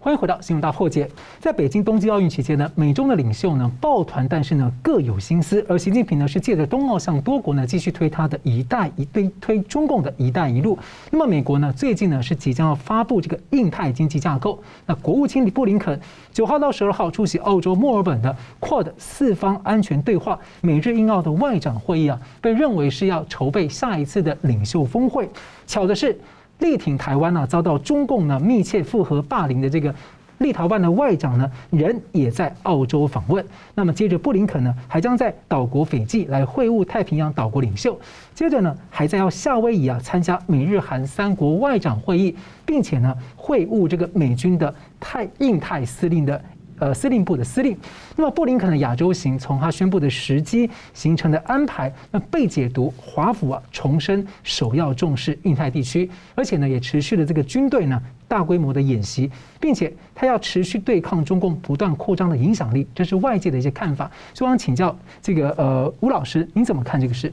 [0.00, 1.10] 欢迎回到新闻大破解。
[1.40, 5.64] 在北京冬季奥运期间呢，美中的领袖呢抱团，但是呢各有心思。
[5.68, 10.78] 而习近平呢是借着冬奥向多国呢继续推他的一带一推推中共的一带一路。
[11.10, 14.62] 那么美国呢最近呢是即将要发布这个印太经济架构。
[14.86, 16.00] 那国务卿布林肯
[16.32, 25.28] 九号到十二号出席澳洲墨尔本的 QUAD 四方安全对话美日印澳的外长会议啊，被认为是要筹备下一次的领袖峰会。
[25.66, 26.16] 巧的是。
[26.58, 29.94] 力挺台湾呢，遭到中共呢密切附和霸凌的这个
[30.38, 33.44] 立陶宛的外长呢，人也在澳洲访问。
[33.74, 37.98] 那么接着布林肯呢，还将在岛国斐济来会晤太平洋岛国领袖。
[38.34, 46.40] 接着呢，还在要夏威夷啊参加美日韩三国外长会议，并且呢会晤这个美军的太印太司令的。
[46.78, 47.76] 呃，司令部的司令。
[48.16, 64.10] 那么布林肯的亚洲行，从他宣布的时机、行程的安排，那被解读，华府啊重申首要重视印太地区，而且呢也持续了这个军队呢大规模的演习，并且他要持续对抗中共不断扩张的影响力，这是外界的一些看法。
[64.34, 67.32] 希望请教这个呃吴老师，您怎么看这个事？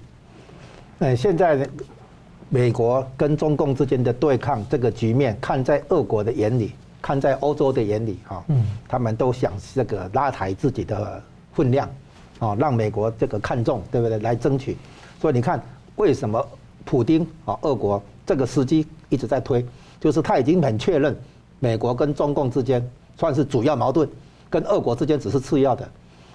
[1.00, 1.68] 呃，现在
[2.50, 6.72] 美国跟中共之间的对抗这个局面，看在俄国的眼里。
[7.06, 11.22] 看在欧洲的眼里，哈，嗯，他们都想这个拉抬自己的
[11.54, 11.88] 分量，
[12.40, 14.18] 啊，让美国这个看重，对不对？
[14.22, 14.76] 来争取。
[15.22, 15.64] 所以你看，
[15.98, 16.44] 为什么
[16.84, 19.64] 普京啊，俄国这个时机一直在推，
[20.00, 21.16] 就是他已经很确认，
[21.60, 22.84] 美国跟中共之间
[23.16, 24.10] 算是主要矛盾，
[24.50, 25.88] 跟俄国之间只是次要的。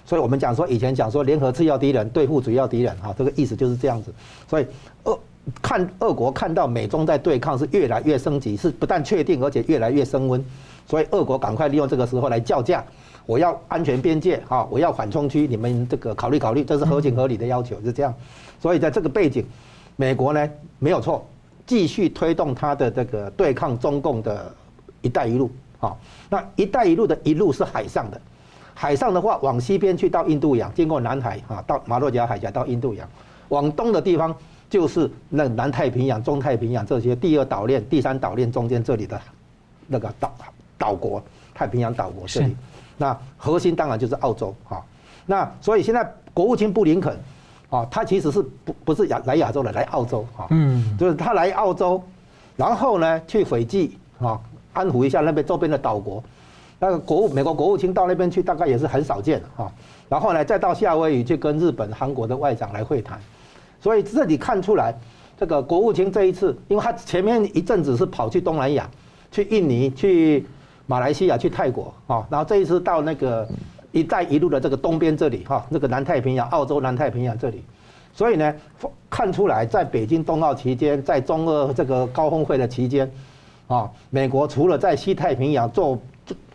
[0.05, 4.13] 所以我们讲说，以前讲说联合次要敌人对付主要敌人，哈，这个意思就是这样子。
[4.47, 4.65] 所以
[5.03, 5.19] 俄。
[5.61, 10.43] 看俄国看到美中在对抗是越来越升级，是不但确定，而且越来越升温。
[10.87, 12.83] 所以俄国赶快利用这个时候来叫价，
[13.25, 18.13] 我要安全边界哈，我要缓冲区，你们这个考虑考虑，这是合情合理的要求，是这样。
[18.59, 19.43] 所以在这个背景，
[19.95, 21.25] 美国呢没有错，
[21.65, 24.53] 继续推动它的这个对抗中共的
[25.01, 25.95] 一带一路啊。
[26.29, 28.21] 那一带一路的一路是海上的，
[28.75, 33.09] 海上的话往西边去到印度洋，经过南海啊，到马六甲海峡到印度洋，
[33.49, 34.35] 往东的地方。
[34.71, 39.19] 就是那南太平洋、中太平洋这些第二岛链、第三岛链中间这里的
[39.85, 40.33] 那个岛
[40.77, 41.21] 岛国，
[41.53, 42.55] 太平洋岛国这里，
[42.97, 44.81] 那核心当然就是澳洲啊。
[45.25, 47.19] 那所以现在国务卿布林肯
[47.69, 52.01] 啊，他其实是不不是亚来亚洲的，来澳洲啊，嗯，就是他来澳洲，
[52.55, 54.39] 然后呢去斐济啊，
[54.71, 56.23] 安抚一下那边周边的岛国。
[56.79, 59.69] 那个国务美国国务卿到那边去，大概也是很少见的哈。
[60.07, 63.19] 然后呢，再到夏威夷去跟日本、韩国的外长来会谈。
[63.81, 64.93] 所以这里看出来，
[65.37, 68.87] 这个国务卿这一次，因为他前面一阵子是跑去东南亚，
[69.31, 70.45] 去印尼、去
[70.85, 73.47] 马来西亚、去泰国啊，然后这一次到那个
[73.91, 77.63] “一带一路”的这个东边这里哈，那个南太平洋、澳洲南太平洋这里，
[78.13, 78.53] 所以呢，
[79.09, 83.11] 看出来在北京冬奥期间，在中俄这个高峰会的期间，
[83.67, 85.99] 啊，美国除了在西太平洋做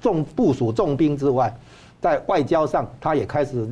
[0.00, 1.52] 重部署重兵之外，
[2.00, 3.68] 在外交上，他也开始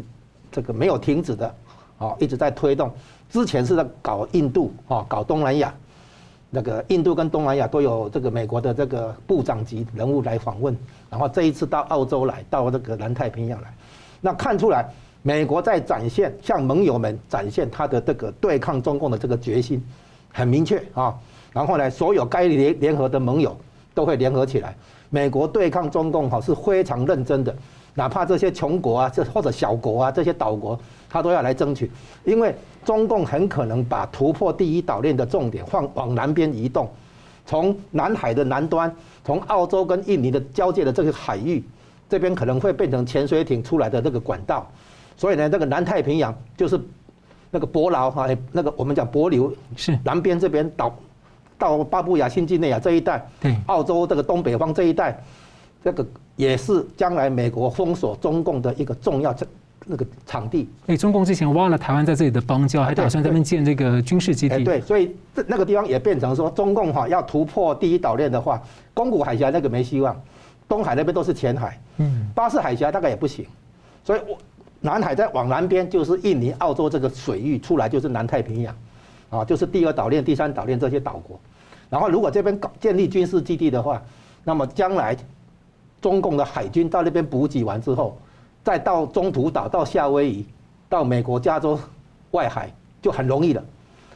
[0.50, 1.54] 这个没有停止的
[1.98, 2.90] 啊，一直在推动。
[3.34, 5.74] 之前是在搞印度啊，搞东南亚，
[6.50, 10.76] 那个印度跟东南亚都有这个美国的这个部长级人物来访问，
[11.10, 13.74] 然后这一次到澳洲来，到这个南太平洋来，
[14.20, 14.88] 那看出来
[15.22, 19.84] 美国在展现向盟友们展现他的这个对抗中共的这个决心，
[20.32, 21.12] 很明确啊。
[21.52, 23.56] 然后呢，所有该联联合的盟友
[23.94, 24.76] 都会联合起来，
[25.10, 27.52] 美国对抗中共哈是非常认真的。
[27.96, 30.78] 哪怕这些穷国啊，这或者小国啊，这些岛国，
[31.14, 31.88] 他都要来争取，
[32.24, 32.52] 因为
[32.84, 36.90] 中共很可能把突破第一岛链的重点放往南边移动，
[37.46, 38.92] 从南海的南端，
[39.22, 41.62] 从澳洲跟印尼的交界的这个海域，
[42.08, 44.68] 这边可能会变成潜水艇出来的这个管道，
[45.16, 46.80] 所以呢，这个南太平洋就是
[47.52, 50.92] 那个伯劳哈，那个我们讲伯流是南边这边岛，
[51.56, 55.16] 到巴布亚新几内亚这一带，对，澳洲这个东北方这一带。
[55.84, 56.04] 这个
[56.34, 59.32] 也是将来美国封锁中共的一个重要
[59.86, 60.68] 那个场地。
[60.86, 64.64] 哎，中共之前挖了台湾在这里的邦交，还打算在那边建这个军事基地。
[64.64, 68.62] 对，所以这那个地方也变成说，中共哈要突破第一岛链的话，
[68.92, 70.20] 宫古海峡那个没希望，
[70.68, 73.46] 东海那边都是浅海，嗯，巴士海峡大概也不行，
[74.02, 74.38] 所以我
[74.80, 78.76] 南海再往南边就是印尼、澳洲这个水域出来就是南太平洋，
[79.30, 81.38] 啊，就是第二岛链、第三岛链这些岛国。
[81.90, 84.02] 然后如果这边搞建立军事基地的话，
[84.44, 85.16] 那么将来。
[86.00, 88.18] 中共的海军到那边补给完之后，
[88.64, 90.44] 再到中途岛、到夏威夷、
[90.88, 91.78] 到美国加州
[92.32, 93.62] 外海就很容易了。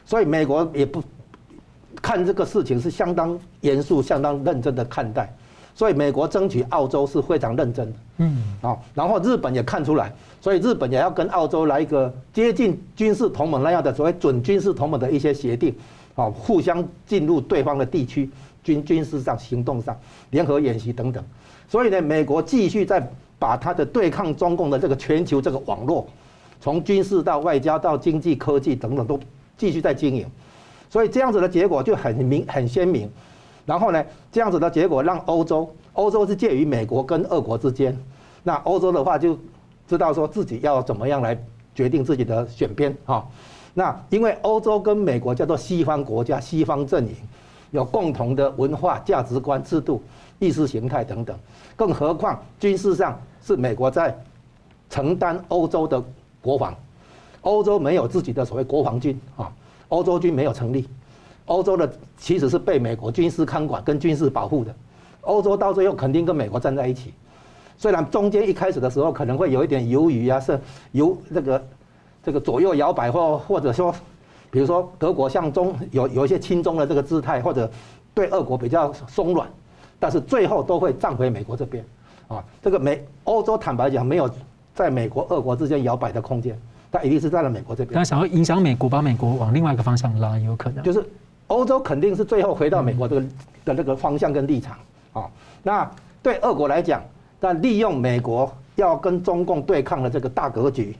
[0.03, 1.01] 所以美国也不
[2.01, 5.31] 看这个事情是相当严肃、相当认真的看待。
[5.75, 7.99] 所以美国争取澳洲是非常认真的。
[8.17, 15.73] 嗯，啊，然后日本也看出来，所以日本也要跟澳洲来一个接近军事同盟那样的所谓准军事同盟的一些协定，
[16.15, 18.29] 啊，互相进入对方的地区，
[18.61, 19.97] 军军事上、行动上、
[20.31, 21.23] 联合演习等等。
[21.69, 23.09] 所以呢，美国继续在
[23.39, 26.05] 把它的对抗中共的这个全球这个网络，
[26.61, 29.17] 从军事到外交到经济科技等等都
[29.57, 30.27] 继续在经营，
[30.89, 33.09] 所以这样子的结果就很明很鲜明。
[33.65, 37.97] 然后呢，这样子的结果让欧洲，欧洲是介于美国跟俄国之间，
[38.43, 39.37] 那欧洲的话就
[39.87, 41.37] 知道说自己要怎么样来
[41.75, 43.23] 决定自己的选边啊。
[43.75, 47.15] 那因为欧洲跟美国叫做西方国家、西方阵营，
[47.71, 50.01] 有共同的文化、价值观、制度、
[50.39, 51.37] 意识形态等等。
[51.75, 54.17] 更何况军事上是美国在
[54.89, 56.03] 承担欧洲的
[56.41, 56.75] 国防，
[57.41, 59.51] 欧洲没有自己的所谓国防军啊，
[59.89, 60.87] 欧洲军没有成立，
[61.45, 64.73] 欧洲的其实是被美国军事看管跟军事保护的，
[65.21, 67.13] 欧洲到最后肯定跟美国站在一起。
[67.77, 70.59] 虽然中间一开始的时候可能会有一点犹豫啊，是
[70.91, 71.67] 由这个
[72.21, 73.95] 这个左右摇摆，或或者说，
[74.51, 77.71] 比如说德国向中有有一些亲中的这个姿态，或者
[78.13, 79.47] 对俄国比较松软，
[79.97, 81.85] 但是最后都会站回美国这边，
[82.29, 84.29] 啊，这个美欧洲坦白讲没有
[84.73, 86.57] 在美国俄国之间摇摆的空间，
[86.89, 87.93] 它一定是在了美国这边。
[87.95, 90.81] 他想要影响美国，把美国往另外一个方向拉，有可能。
[90.83, 91.05] 就是
[91.47, 93.21] 欧洲肯定是最后回到美国这个
[93.65, 94.77] 的那个方向跟立场，
[95.11, 95.29] 啊，
[95.61, 95.91] 那
[96.23, 97.03] 对俄国来讲。
[97.41, 100.93] 但利用美国要跟中共对抗的这个大格局，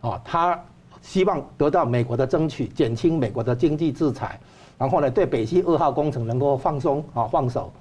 [0.00, 0.60] 啊，他
[1.00, 4.40] 希望得到美国的争取，减轻美国的经济制裁，
[4.76, 7.72] 然后呢，对北溪二号工程能够放松啊放手，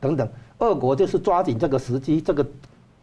[0.00, 0.26] 等等。
[0.62, 2.46] 俄国就是抓紧这个时机，这个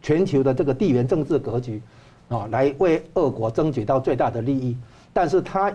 [0.02, 1.82] 全球的这个地缘政治格局，
[2.30, 4.76] 啊，来为俄国争取到最大的利益。
[5.14, 5.72] 但是他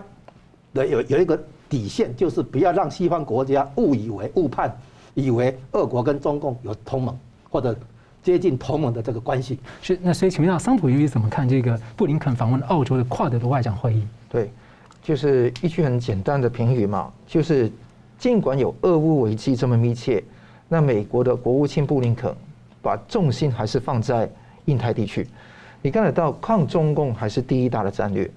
[0.73, 4.75] 的有有一个底线，就是不要让西方国家误以为误判，
[5.13, 7.17] 以为俄国跟中共有同盟
[7.49, 7.73] 或者。
[8.25, 14.01] 接近同盟的这个关系是那，所以请问一下桑普尤怎么看这个布林肯访问澳洲的跨德的外长会议？
[14.27, 14.49] 对，
[15.03, 17.71] 就是一句很简单的评语嘛，就是
[18.17, 20.23] 尽管有俄乌危机这么密切，
[20.67, 22.33] 那美国的国务卿布林肯
[22.81, 24.29] 把重心还是放在
[24.65, 25.27] 印太地区。
[25.81, 28.29] 你看得到抗中共还是第一大的战略。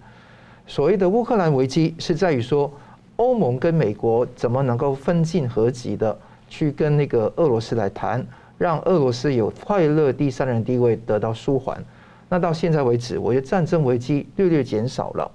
[0.66, 2.70] 所谓的乌克兰危机是在于说，
[3.16, 6.16] 欧盟跟美国怎么能够分进合击的
[6.49, 8.26] 去跟那个俄罗斯来谈。
[8.59, 11.81] 让俄罗斯有快乐第三人地位得到舒缓，
[12.29, 15.31] 那到现在为止，我觉得战争危机略略减少了，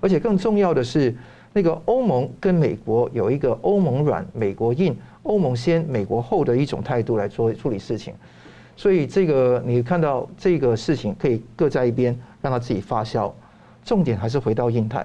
[0.00, 1.14] 而且更重要的是，
[1.52, 4.92] 那个欧盟跟美国有一个欧盟软、美国硬、
[5.24, 8.14] 欧盟先、美国后的一种态度来做处理事情，
[8.76, 13.32] 所以这个你看到这个事情可以搁在一边，让它自己发酵，
[13.84, 15.04] 重点还是回到印太，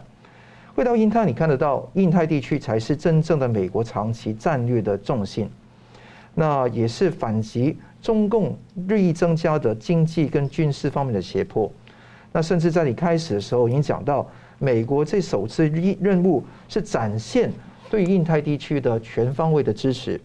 [0.75, 5.49] 回到印太，你看得到印太地区才是真正的美国长期战略的重心。
[6.35, 8.57] 那也是反击中共
[8.87, 11.69] 日益增加的经济跟军事方面的胁迫。
[12.31, 14.25] 那甚至在你开始的时候已经讲到，
[14.59, 15.67] 美国这首次
[15.99, 17.51] 任务是展现
[17.89, 20.19] 对印太地区的全方位的支持，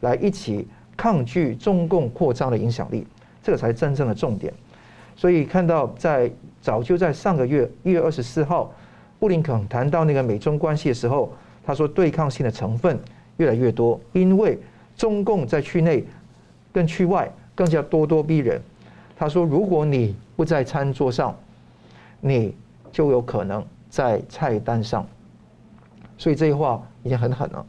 [0.00, 3.06] 来一起抗拒中共扩张的影响力，
[3.42, 4.52] 这个才是真正的重点。
[5.16, 8.72] 所以看到在早就在上个月一月二十四号，
[9.18, 11.32] 布林肯谈到那个美中关系的时候，
[11.64, 12.98] 他说对抗性的成分
[13.38, 14.58] 越来越多，因为。
[14.96, 16.02] 中共在区内
[16.72, 18.58] 跟区外更加咄咄逼人。
[19.14, 21.36] 他说：“如果你不在餐桌上，
[22.18, 22.54] 你
[22.90, 25.06] 就有可能在菜单上。”
[26.18, 27.64] 所以这句话已经很狠了。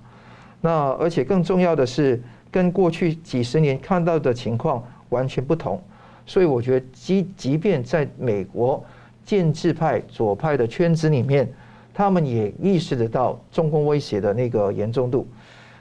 [0.62, 2.22] 那而且更重要的是，
[2.52, 5.82] 跟过去几十年看到的情况完全不同。
[6.26, 8.84] 所以我觉得，即即便在美国
[9.24, 11.48] 建制派左派的圈子里面，
[11.94, 15.28] 他们也意识得到中共威胁的那个严重度。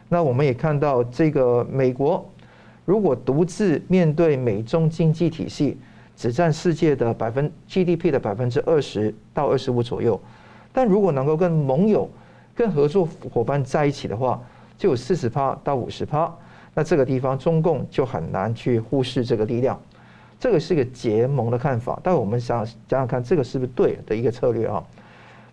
[0.09, 2.25] 那我们也看到，这个美国
[2.85, 5.77] 如果独自面对美中经济体系，
[6.17, 10.21] 只占世界的百分 GDP 的百分之二十到二十五左右，
[10.73, 12.09] 但如果能够跟盟友、
[12.57, 14.43] 跟合作伙伴在一起的话，
[14.77, 16.35] 就有四十趴到五十趴。
[16.75, 19.81] 那这个地方中共就很难去忽视这个力量。
[20.41, 24.83] 这个是个结盟的看法，但我们想想想看，这个是不是对的一个策略啊？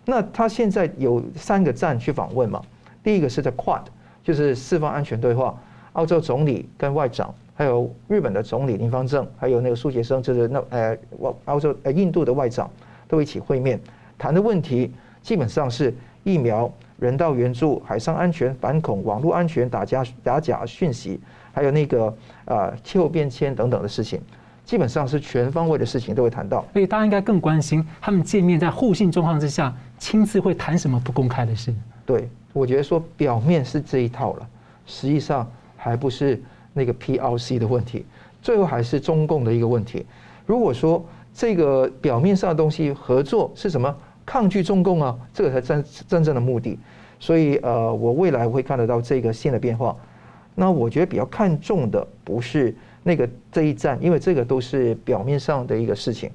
[0.04, 2.60] 那他现在有三个站去访问嘛？
[3.02, 3.82] 第一个是在 Quad。
[4.22, 5.54] 就是四方安全对话，
[5.92, 10.96] 澳洲总理跟外长，还有日本的总理林芳正，还有那个苏杰生，就是那呃，
[11.44, 12.70] 澳洲呃印度的外长
[13.06, 13.78] 都一起会面，
[14.16, 14.90] 谈的问题
[15.20, 21.20] 基本上是疫苗、人道援助、海上安全、反恐、网络安全、打假打假讯息，
[21.52, 24.20] 还有那个呃气候变迁等等的事情，
[24.64, 26.64] 基本上是全方位的事情都会谈到。
[26.72, 31.74] 所以大家应该更关心他们见面在互信状况之下，亲自会谈什么不公开的事。
[32.06, 32.28] 对。
[32.52, 34.48] 我觉得说表面是这一套了，
[34.86, 35.44] 实际上
[35.76, 36.40] 还不是
[36.72, 38.06] 那个 PRC 的问题，
[38.40, 40.06] 最后还是中共的一个问题。
[40.46, 43.92] 如果说这个表面上的东西合作是什么
[44.26, 46.78] 抗拒中共啊，这个才真真正的目的。
[47.20, 49.96] 所以呃，我未来会看得到这个新的变化。
[50.54, 56.30] 那我觉得比较看重的不是那个这一战，因为这个都是表面上的一个事情。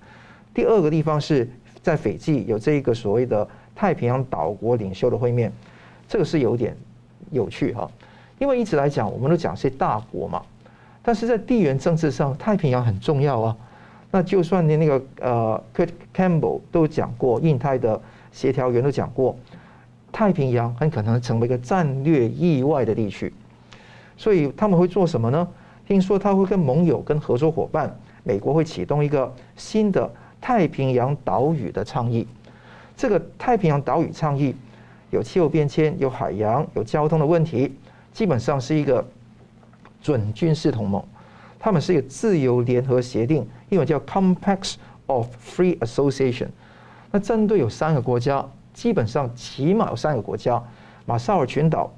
[0.53, 1.47] 第二个地方是
[1.81, 5.51] 在斐济有这一个所谓的太平洋岛国领袖的会面。
[6.07, 6.75] 这个是有点
[7.29, 7.89] 有趣哈，
[8.39, 10.41] 因为一直来讲，我们都讲是大国嘛，
[11.03, 13.55] 但是在地缘政治上，太平洋很重要啊。
[14.11, 18.01] 那就算连那个呃，Kurt Campbell 都讲过，印太的
[18.31, 19.37] 协调员都讲过，
[20.11, 23.31] 太平洋很可能成为一个战略意外的地区。
[24.17, 25.47] 所以他们会做什么呢？
[25.87, 32.27] 听说他会跟盟友、跟合作伙伴，美国会启动一个新的太平洋岛屿的倡议。
[32.97, 34.55] 这个太平洋岛屿倡议
[35.09, 37.73] 有气候变迁、有海洋、有交通的问题，
[38.11, 39.03] 基本上是一个
[40.01, 41.03] 准军事同盟。
[41.57, 44.75] 他们是一个自由联合协定，英文叫 Compact
[45.07, 46.47] of Free Association。
[47.11, 50.61] 那针对有三个国家，基本上起码有三个国家：
[51.05, 51.91] 马绍尔群岛、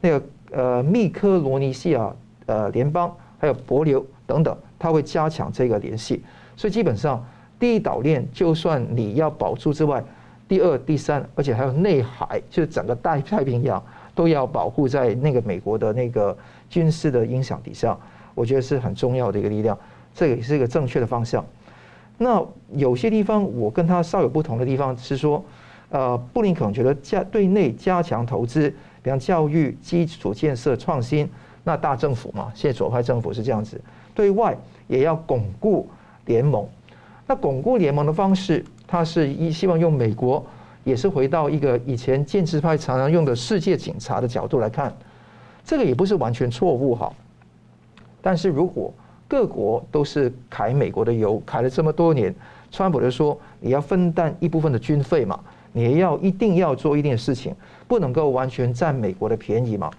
[0.00, 2.14] 那个呃密克罗尼西亚
[2.46, 6.22] 呃联邦，还有帛琉等等，它会加强这个联系。
[6.56, 7.24] 所以基本上
[7.58, 10.02] 第一岛链，就算你要保住之外，
[10.46, 13.82] 第二、第三，而且还有内海，就是整个大太平洋
[14.14, 16.36] 都要保护在那个美国的那个
[16.68, 17.98] 军事的影响底下。
[18.34, 19.78] 我觉得是很重要的一个力量，
[20.14, 21.44] 这个也是一个正确的方向。
[22.18, 22.44] 那
[22.74, 25.44] 有些地方我跟他稍有不同的地方是说，
[25.90, 28.70] 呃，布林肯觉得加对内加强投资，
[29.02, 31.28] 比方教育、基础建设、创新，
[31.64, 33.80] 那大政府嘛，现在左派政府是这样子。
[34.14, 34.56] 对外
[34.86, 35.88] 也要巩固
[36.26, 36.68] 联盟，
[37.26, 40.44] 那巩固联盟的方式，他是一希望用美国，
[40.84, 44.94] 也是回到一个以前建制派常常用的世界警察的角度来看，
[45.64, 47.12] 这个也不是完全错误哈。
[48.20, 48.92] 但是如果
[49.32, 52.34] 各国都是揩美国的油，揩了这么多年，
[52.70, 55.40] 川普就说你要分担一部分的军费嘛，
[55.72, 57.56] 你要一定要做一定的事情，
[57.88, 59.90] 不能够完全占美国的便宜嘛。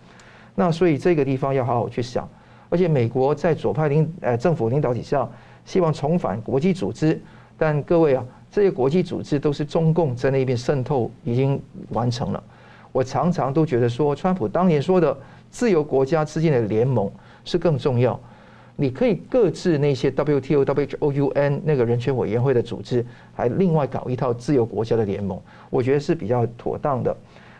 [0.53, 2.29] 那所以这个地方要好好去想。
[2.69, 5.27] 而且美国在左派领呃政府领导底下，
[5.65, 7.19] 希望重返国际组织，
[7.57, 11.59] 但各位啊，这些国际组织都是中共在那边渗透已经
[11.89, 12.43] 完成了。
[12.91, 15.17] 我常常都觉得说，川普当年说的
[15.49, 17.11] 自由国家之间的联盟。
[17.45, 18.17] 是更重要，
[18.75, 23.05] 你可以各自那些 WTO、WHO、UN 那个人权委员会的组织，
[23.35, 27.15] 还另外搞一套自由国家的联盟，我觉得是比较妥当的。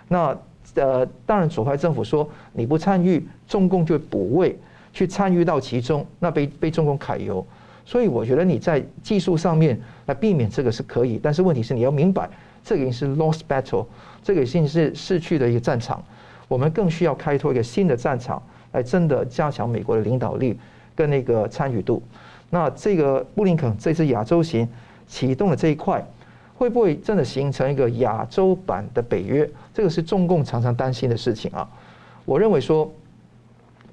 [0.08, 0.36] 那
[0.76, 4.58] 呃，当然左派政府说你不参与，中共就补位
[4.92, 7.46] 去参与到其中，那被被中共揩油。
[7.86, 12.30] 所以我觉得你在技术上面来避免这个是可以，但是问题是你要明白，
[12.64, 13.86] 这个已经是 lost battle，
[14.24, 16.04] 这个已经是逝去的一个战场，
[16.48, 18.42] 我们更需要开拓一个新的战场。
[18.72, 20.58] 来真的加强美国的领导力
[20.96, 22.02] 跟那个参与度，
[22.50, 24.68] 那这个布林肯这次亚洲行
[25.08, 26.06] 启动的这一块，
[26.56, 29.50] 会不会真的形成一个亚洲版的北约？
[29.74, 31.68] 这个是中共常常担心的事情啊。
[32.26, 32.92] 我认为说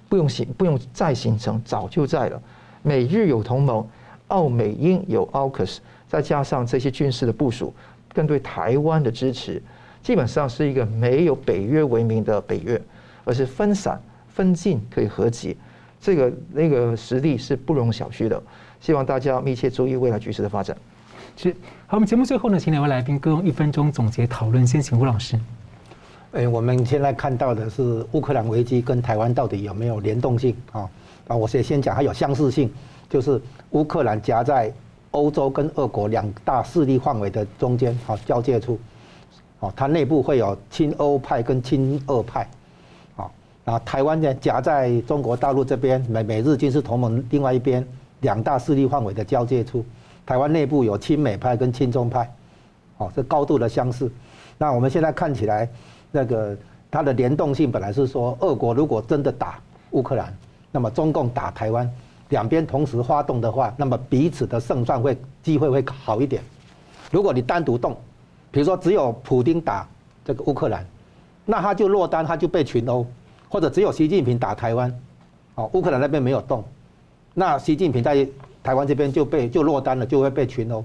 [0.08, 2.42] 不用形，不用再形成，早就在了。
[2.82, 3.86] 美日有同盟，
[4.28, 5.78] 澳美英有 AUKUS，
[6.08, 7.72] 再加上这些军事的部署，
[8.12, 9.62] 跟对台湾的支持，
[10.02, 12.80] 基本上是一个没有北约为名的北约，
[13.24, 14.00] 而是分散。
[14.32, 15.54] 分进可以合击，
[16.00, 18.42] 这个那个实力是不容小觑的。
[18.80, 20.76] 希望大家密切注意未来局势的发展。
[21.36, 21.54] 是，
[21.86, 24.66] 好，我们节目最后呢，请两位来宾各用一分钟总结讨论。
[24.66, 25.38] 先请吴老师。
[26.32, 30.88] 哎，我们现在看到的是乌克兰危机跟台湾到底有没有联动性啊？
[31.28, 32.72] 啊，我先先讲还有相似性，
[33.08, 33.40] 就是
[33.70, 34.72] 乌克兰夹在
[35.10, 38.78] 欧洲跟俄国两大势力范围的中间，好交界处，
[39.58, 42.48] 哦，它内部会有亲欧派跟亲俄派。
[43.70, 47.86] 啊，台湾呢夹在中国大陆这边，美美日军事同盟另外一边，
[48.22, 49.84] 两大势力范围的交界处，
[50.26, 52.28] 台湾内部有亲美派跟亲中派，
[52.96, 54.10] 哦，这高度的相似。
[54.58, 55.68] 那我们现在看起来，
[56.10, 56.56] 那个
[56.90, 59.60] 它的联动性本来是说，俄国如果真的打
[59.92, 60.36] 乌克兰，
[60.72, 61.88] 那么中共打台湾，
[62.30, 66.42] 两边同时发动的话，那么彼此的胜算会机会会好一点。
[67.12, 67.96] 如果你单独动，
[68.50, 69.86] 比如说只有普丁打
[70.24, 70.84] 这个乌克兰，
[71.46, 73.06] 那他就落单，他就被群殴。
[73.50, 75.00] 或者只有习近平打台湾，
[75.56, 76.62] 哦，乌克兰那边没有动，
[77.34, 78.26] 那习近平在
[78.62, 80.84] 台湾这边就被就落单了，就会被群殴，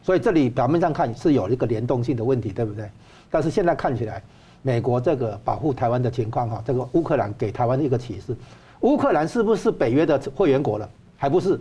[0.00, 2.88] 所以这里表面上看是有一个联动性的问题，对不对？
[3.30, 4.22] 但是现在看起来，
[4.62, 8.36] 美国这个保护台湾的情况哈，这个乌克兰给台湾的一个启示，
[8.82, 10.88] 乌克兰是不是北约的会员国了？
[11.16, 11.60] 还不是，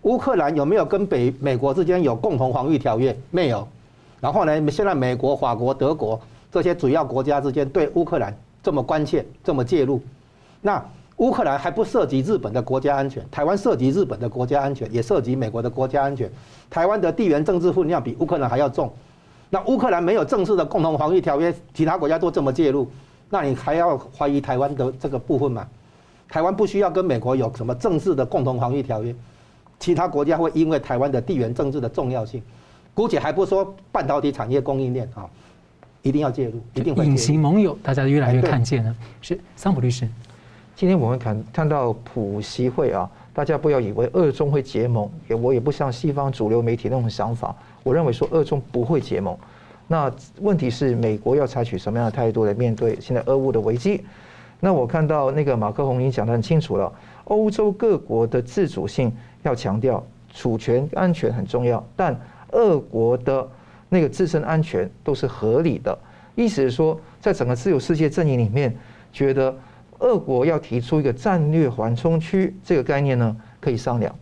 [0.00, 3.16] 乌克兰有没有跟北美国之间有共同防御条约？
[3.30, 3.68] 没有。
[4.20, 8.36] 然后呢，现在美国、法国、德国这些主要国家之间对乌克兰。
[8.62, 10.00] 这么关切，这么介入，
[10.60, 10.82] 那
[11.16, 16.30] 乌克兰还不涉及日本的国家安全，台湾涉及日本的国家安全，也涉及美国的国家安全。
[16.70, 18.92] 台湾的地缘政治分量比乌克兰还要重，
[19.50, 22.88] 那乌克兰没有正式的共同防御条约，其他国家都这么介入，
[23.30, 25.66] 那你还要怀疑台湾的这个部分吗？
[26.28, 29.14] 台湾不需要跟美国有什么正式的共同防御条约，
[29.78, 32.42] 其他国家会因为台湾的地缘政治的重要性，
[32.94, 35.28] 姑且还不说半导体产业供应链啊。
[36.02, 37.04] 一定要介入，一定会。
[37.04, 38.94] 隐形盟友，大家越来越看见了。
[39.20, 40.08] 是桑普律师，
[40.74, 47.54] 今天我们看看到普习会啊，大家不要以为俄中会结盟，也我也不像西方主流媒体那种想法。
[47.82, 49.36] 我认为说俄中不会结盟，
[49.86, 54.04] 那问题是美国要采取什么样的态度来面对现在俄乌的危机？
[54.58, 56.92] 那我看到那个马克宏已经讲得很清楚了，
[57.24, 62.16] 欧洲各国的自主性要强调，主权安全很重要，但
[62.52, 63.48] 俄国的
[63.92, 65.96] 那个自身安全都是合理的。
[66.34, 68.74] 意思是说，在整个自由世界阵营里面，
[69.12, 69.54] 觉得
[69.98, 74.14] 俄国要提出一个战略缓冲区这个概念呢，可以商量。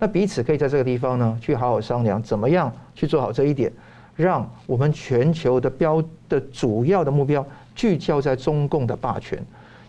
[0.00, 3.72] 那彼此可以在这个地方呢，去好好商量，怎么样去做好这一点，
[4.16, 7.46] 让我们全球的标的主要的目标
[7.76, 9.40] 聚焦在中共的霸权。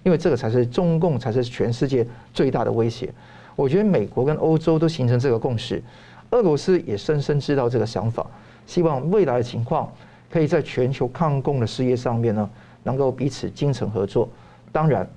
[0.04, 2.06] 因为这个才是中共，才是全世界
[2.36, 3.12] 最大的威胁。
[3.56, 5.82] 我觉得美国跟欧洲都形成这个共识，
[6.30, 8.26] 俄罗斯也深深知道这个想法，
[8.66, 9.92] 希望未来的情况
[10.32, 12.50] 可以在全球抗共的事业上面呢，
[12.84, 14.28] 能够彼此精诚合作。
[14.72, 15.08] 当然，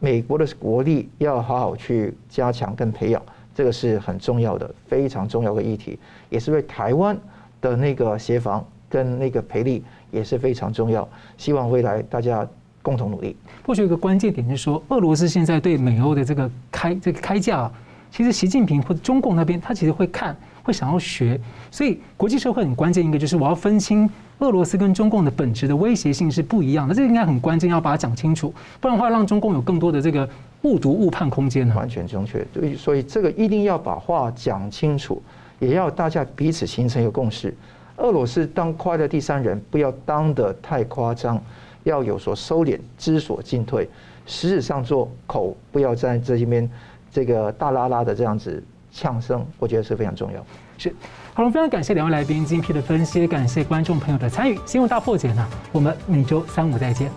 [0.00, 3.22] 美国的国力要好好去加强跟培养，
[3.54, 5.98] 这个是很重要的，非常重要的议题，
[6.30, 7.16] 也是为台湾
[7.60, 11.08] 的那个协防跟那个培力也是非常重要。
[11.36, 12.46] 希望未来大家。
[12.84, 13.34] 共同努力。
[13.64, 17.72] 或许有一个关键点就是说，俄罗斯现在对美欧的这个开这个开价，
[18.10, 21.40] 其实习近平或者中共那边他其实会看，会想要学。
[21.70, 24.10] 所以国际社会很关键一个就是我要分清
[24.40, 30.28] 俄罗斯跟中共的本质的威胁性是不一样的，这应该很关键，要把它讲清楚，不然的话让中共有更多的这个
[30.62, 31.74] 误读误判空间呢。
[31.76, 35.22] 完全正确，对，所以这个一定要把话讲清楚，
[35.60, 37.54] 也要大家彼此形成一个共识。
[37.98, 41.40] 俄罗斯当快乐第三人，不要当得太夸张。
[41.84, 43.86] 要有所收敛，知所进退，
[44.24, 46.66] 实质上做口，不要在这一边
[47.12, 50.46] 这个大拉拉的这样子呛声，我觉得是非常重要。
[50.78, 50.94] 是，
[51.34, 54.58] 好了，非常感谢两位来宾精辟的分析，感谢观众朋友的参与。
[54.64, 57.10] 新闻大破解呢，我们每周三五再见。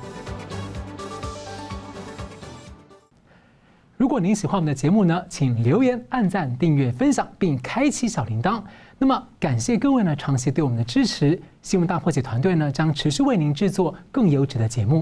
[3.95, 8.61] 如果您喜欢我们的节目呢，请留言、按赞、订阅、分享，并开启小铃铛。
[8.99, 11.39] 那么，感谢各位呢长期对我们的支持。
[11.61, 14.95] 新闻大破解团队呢将持续为您制作更优质的节目。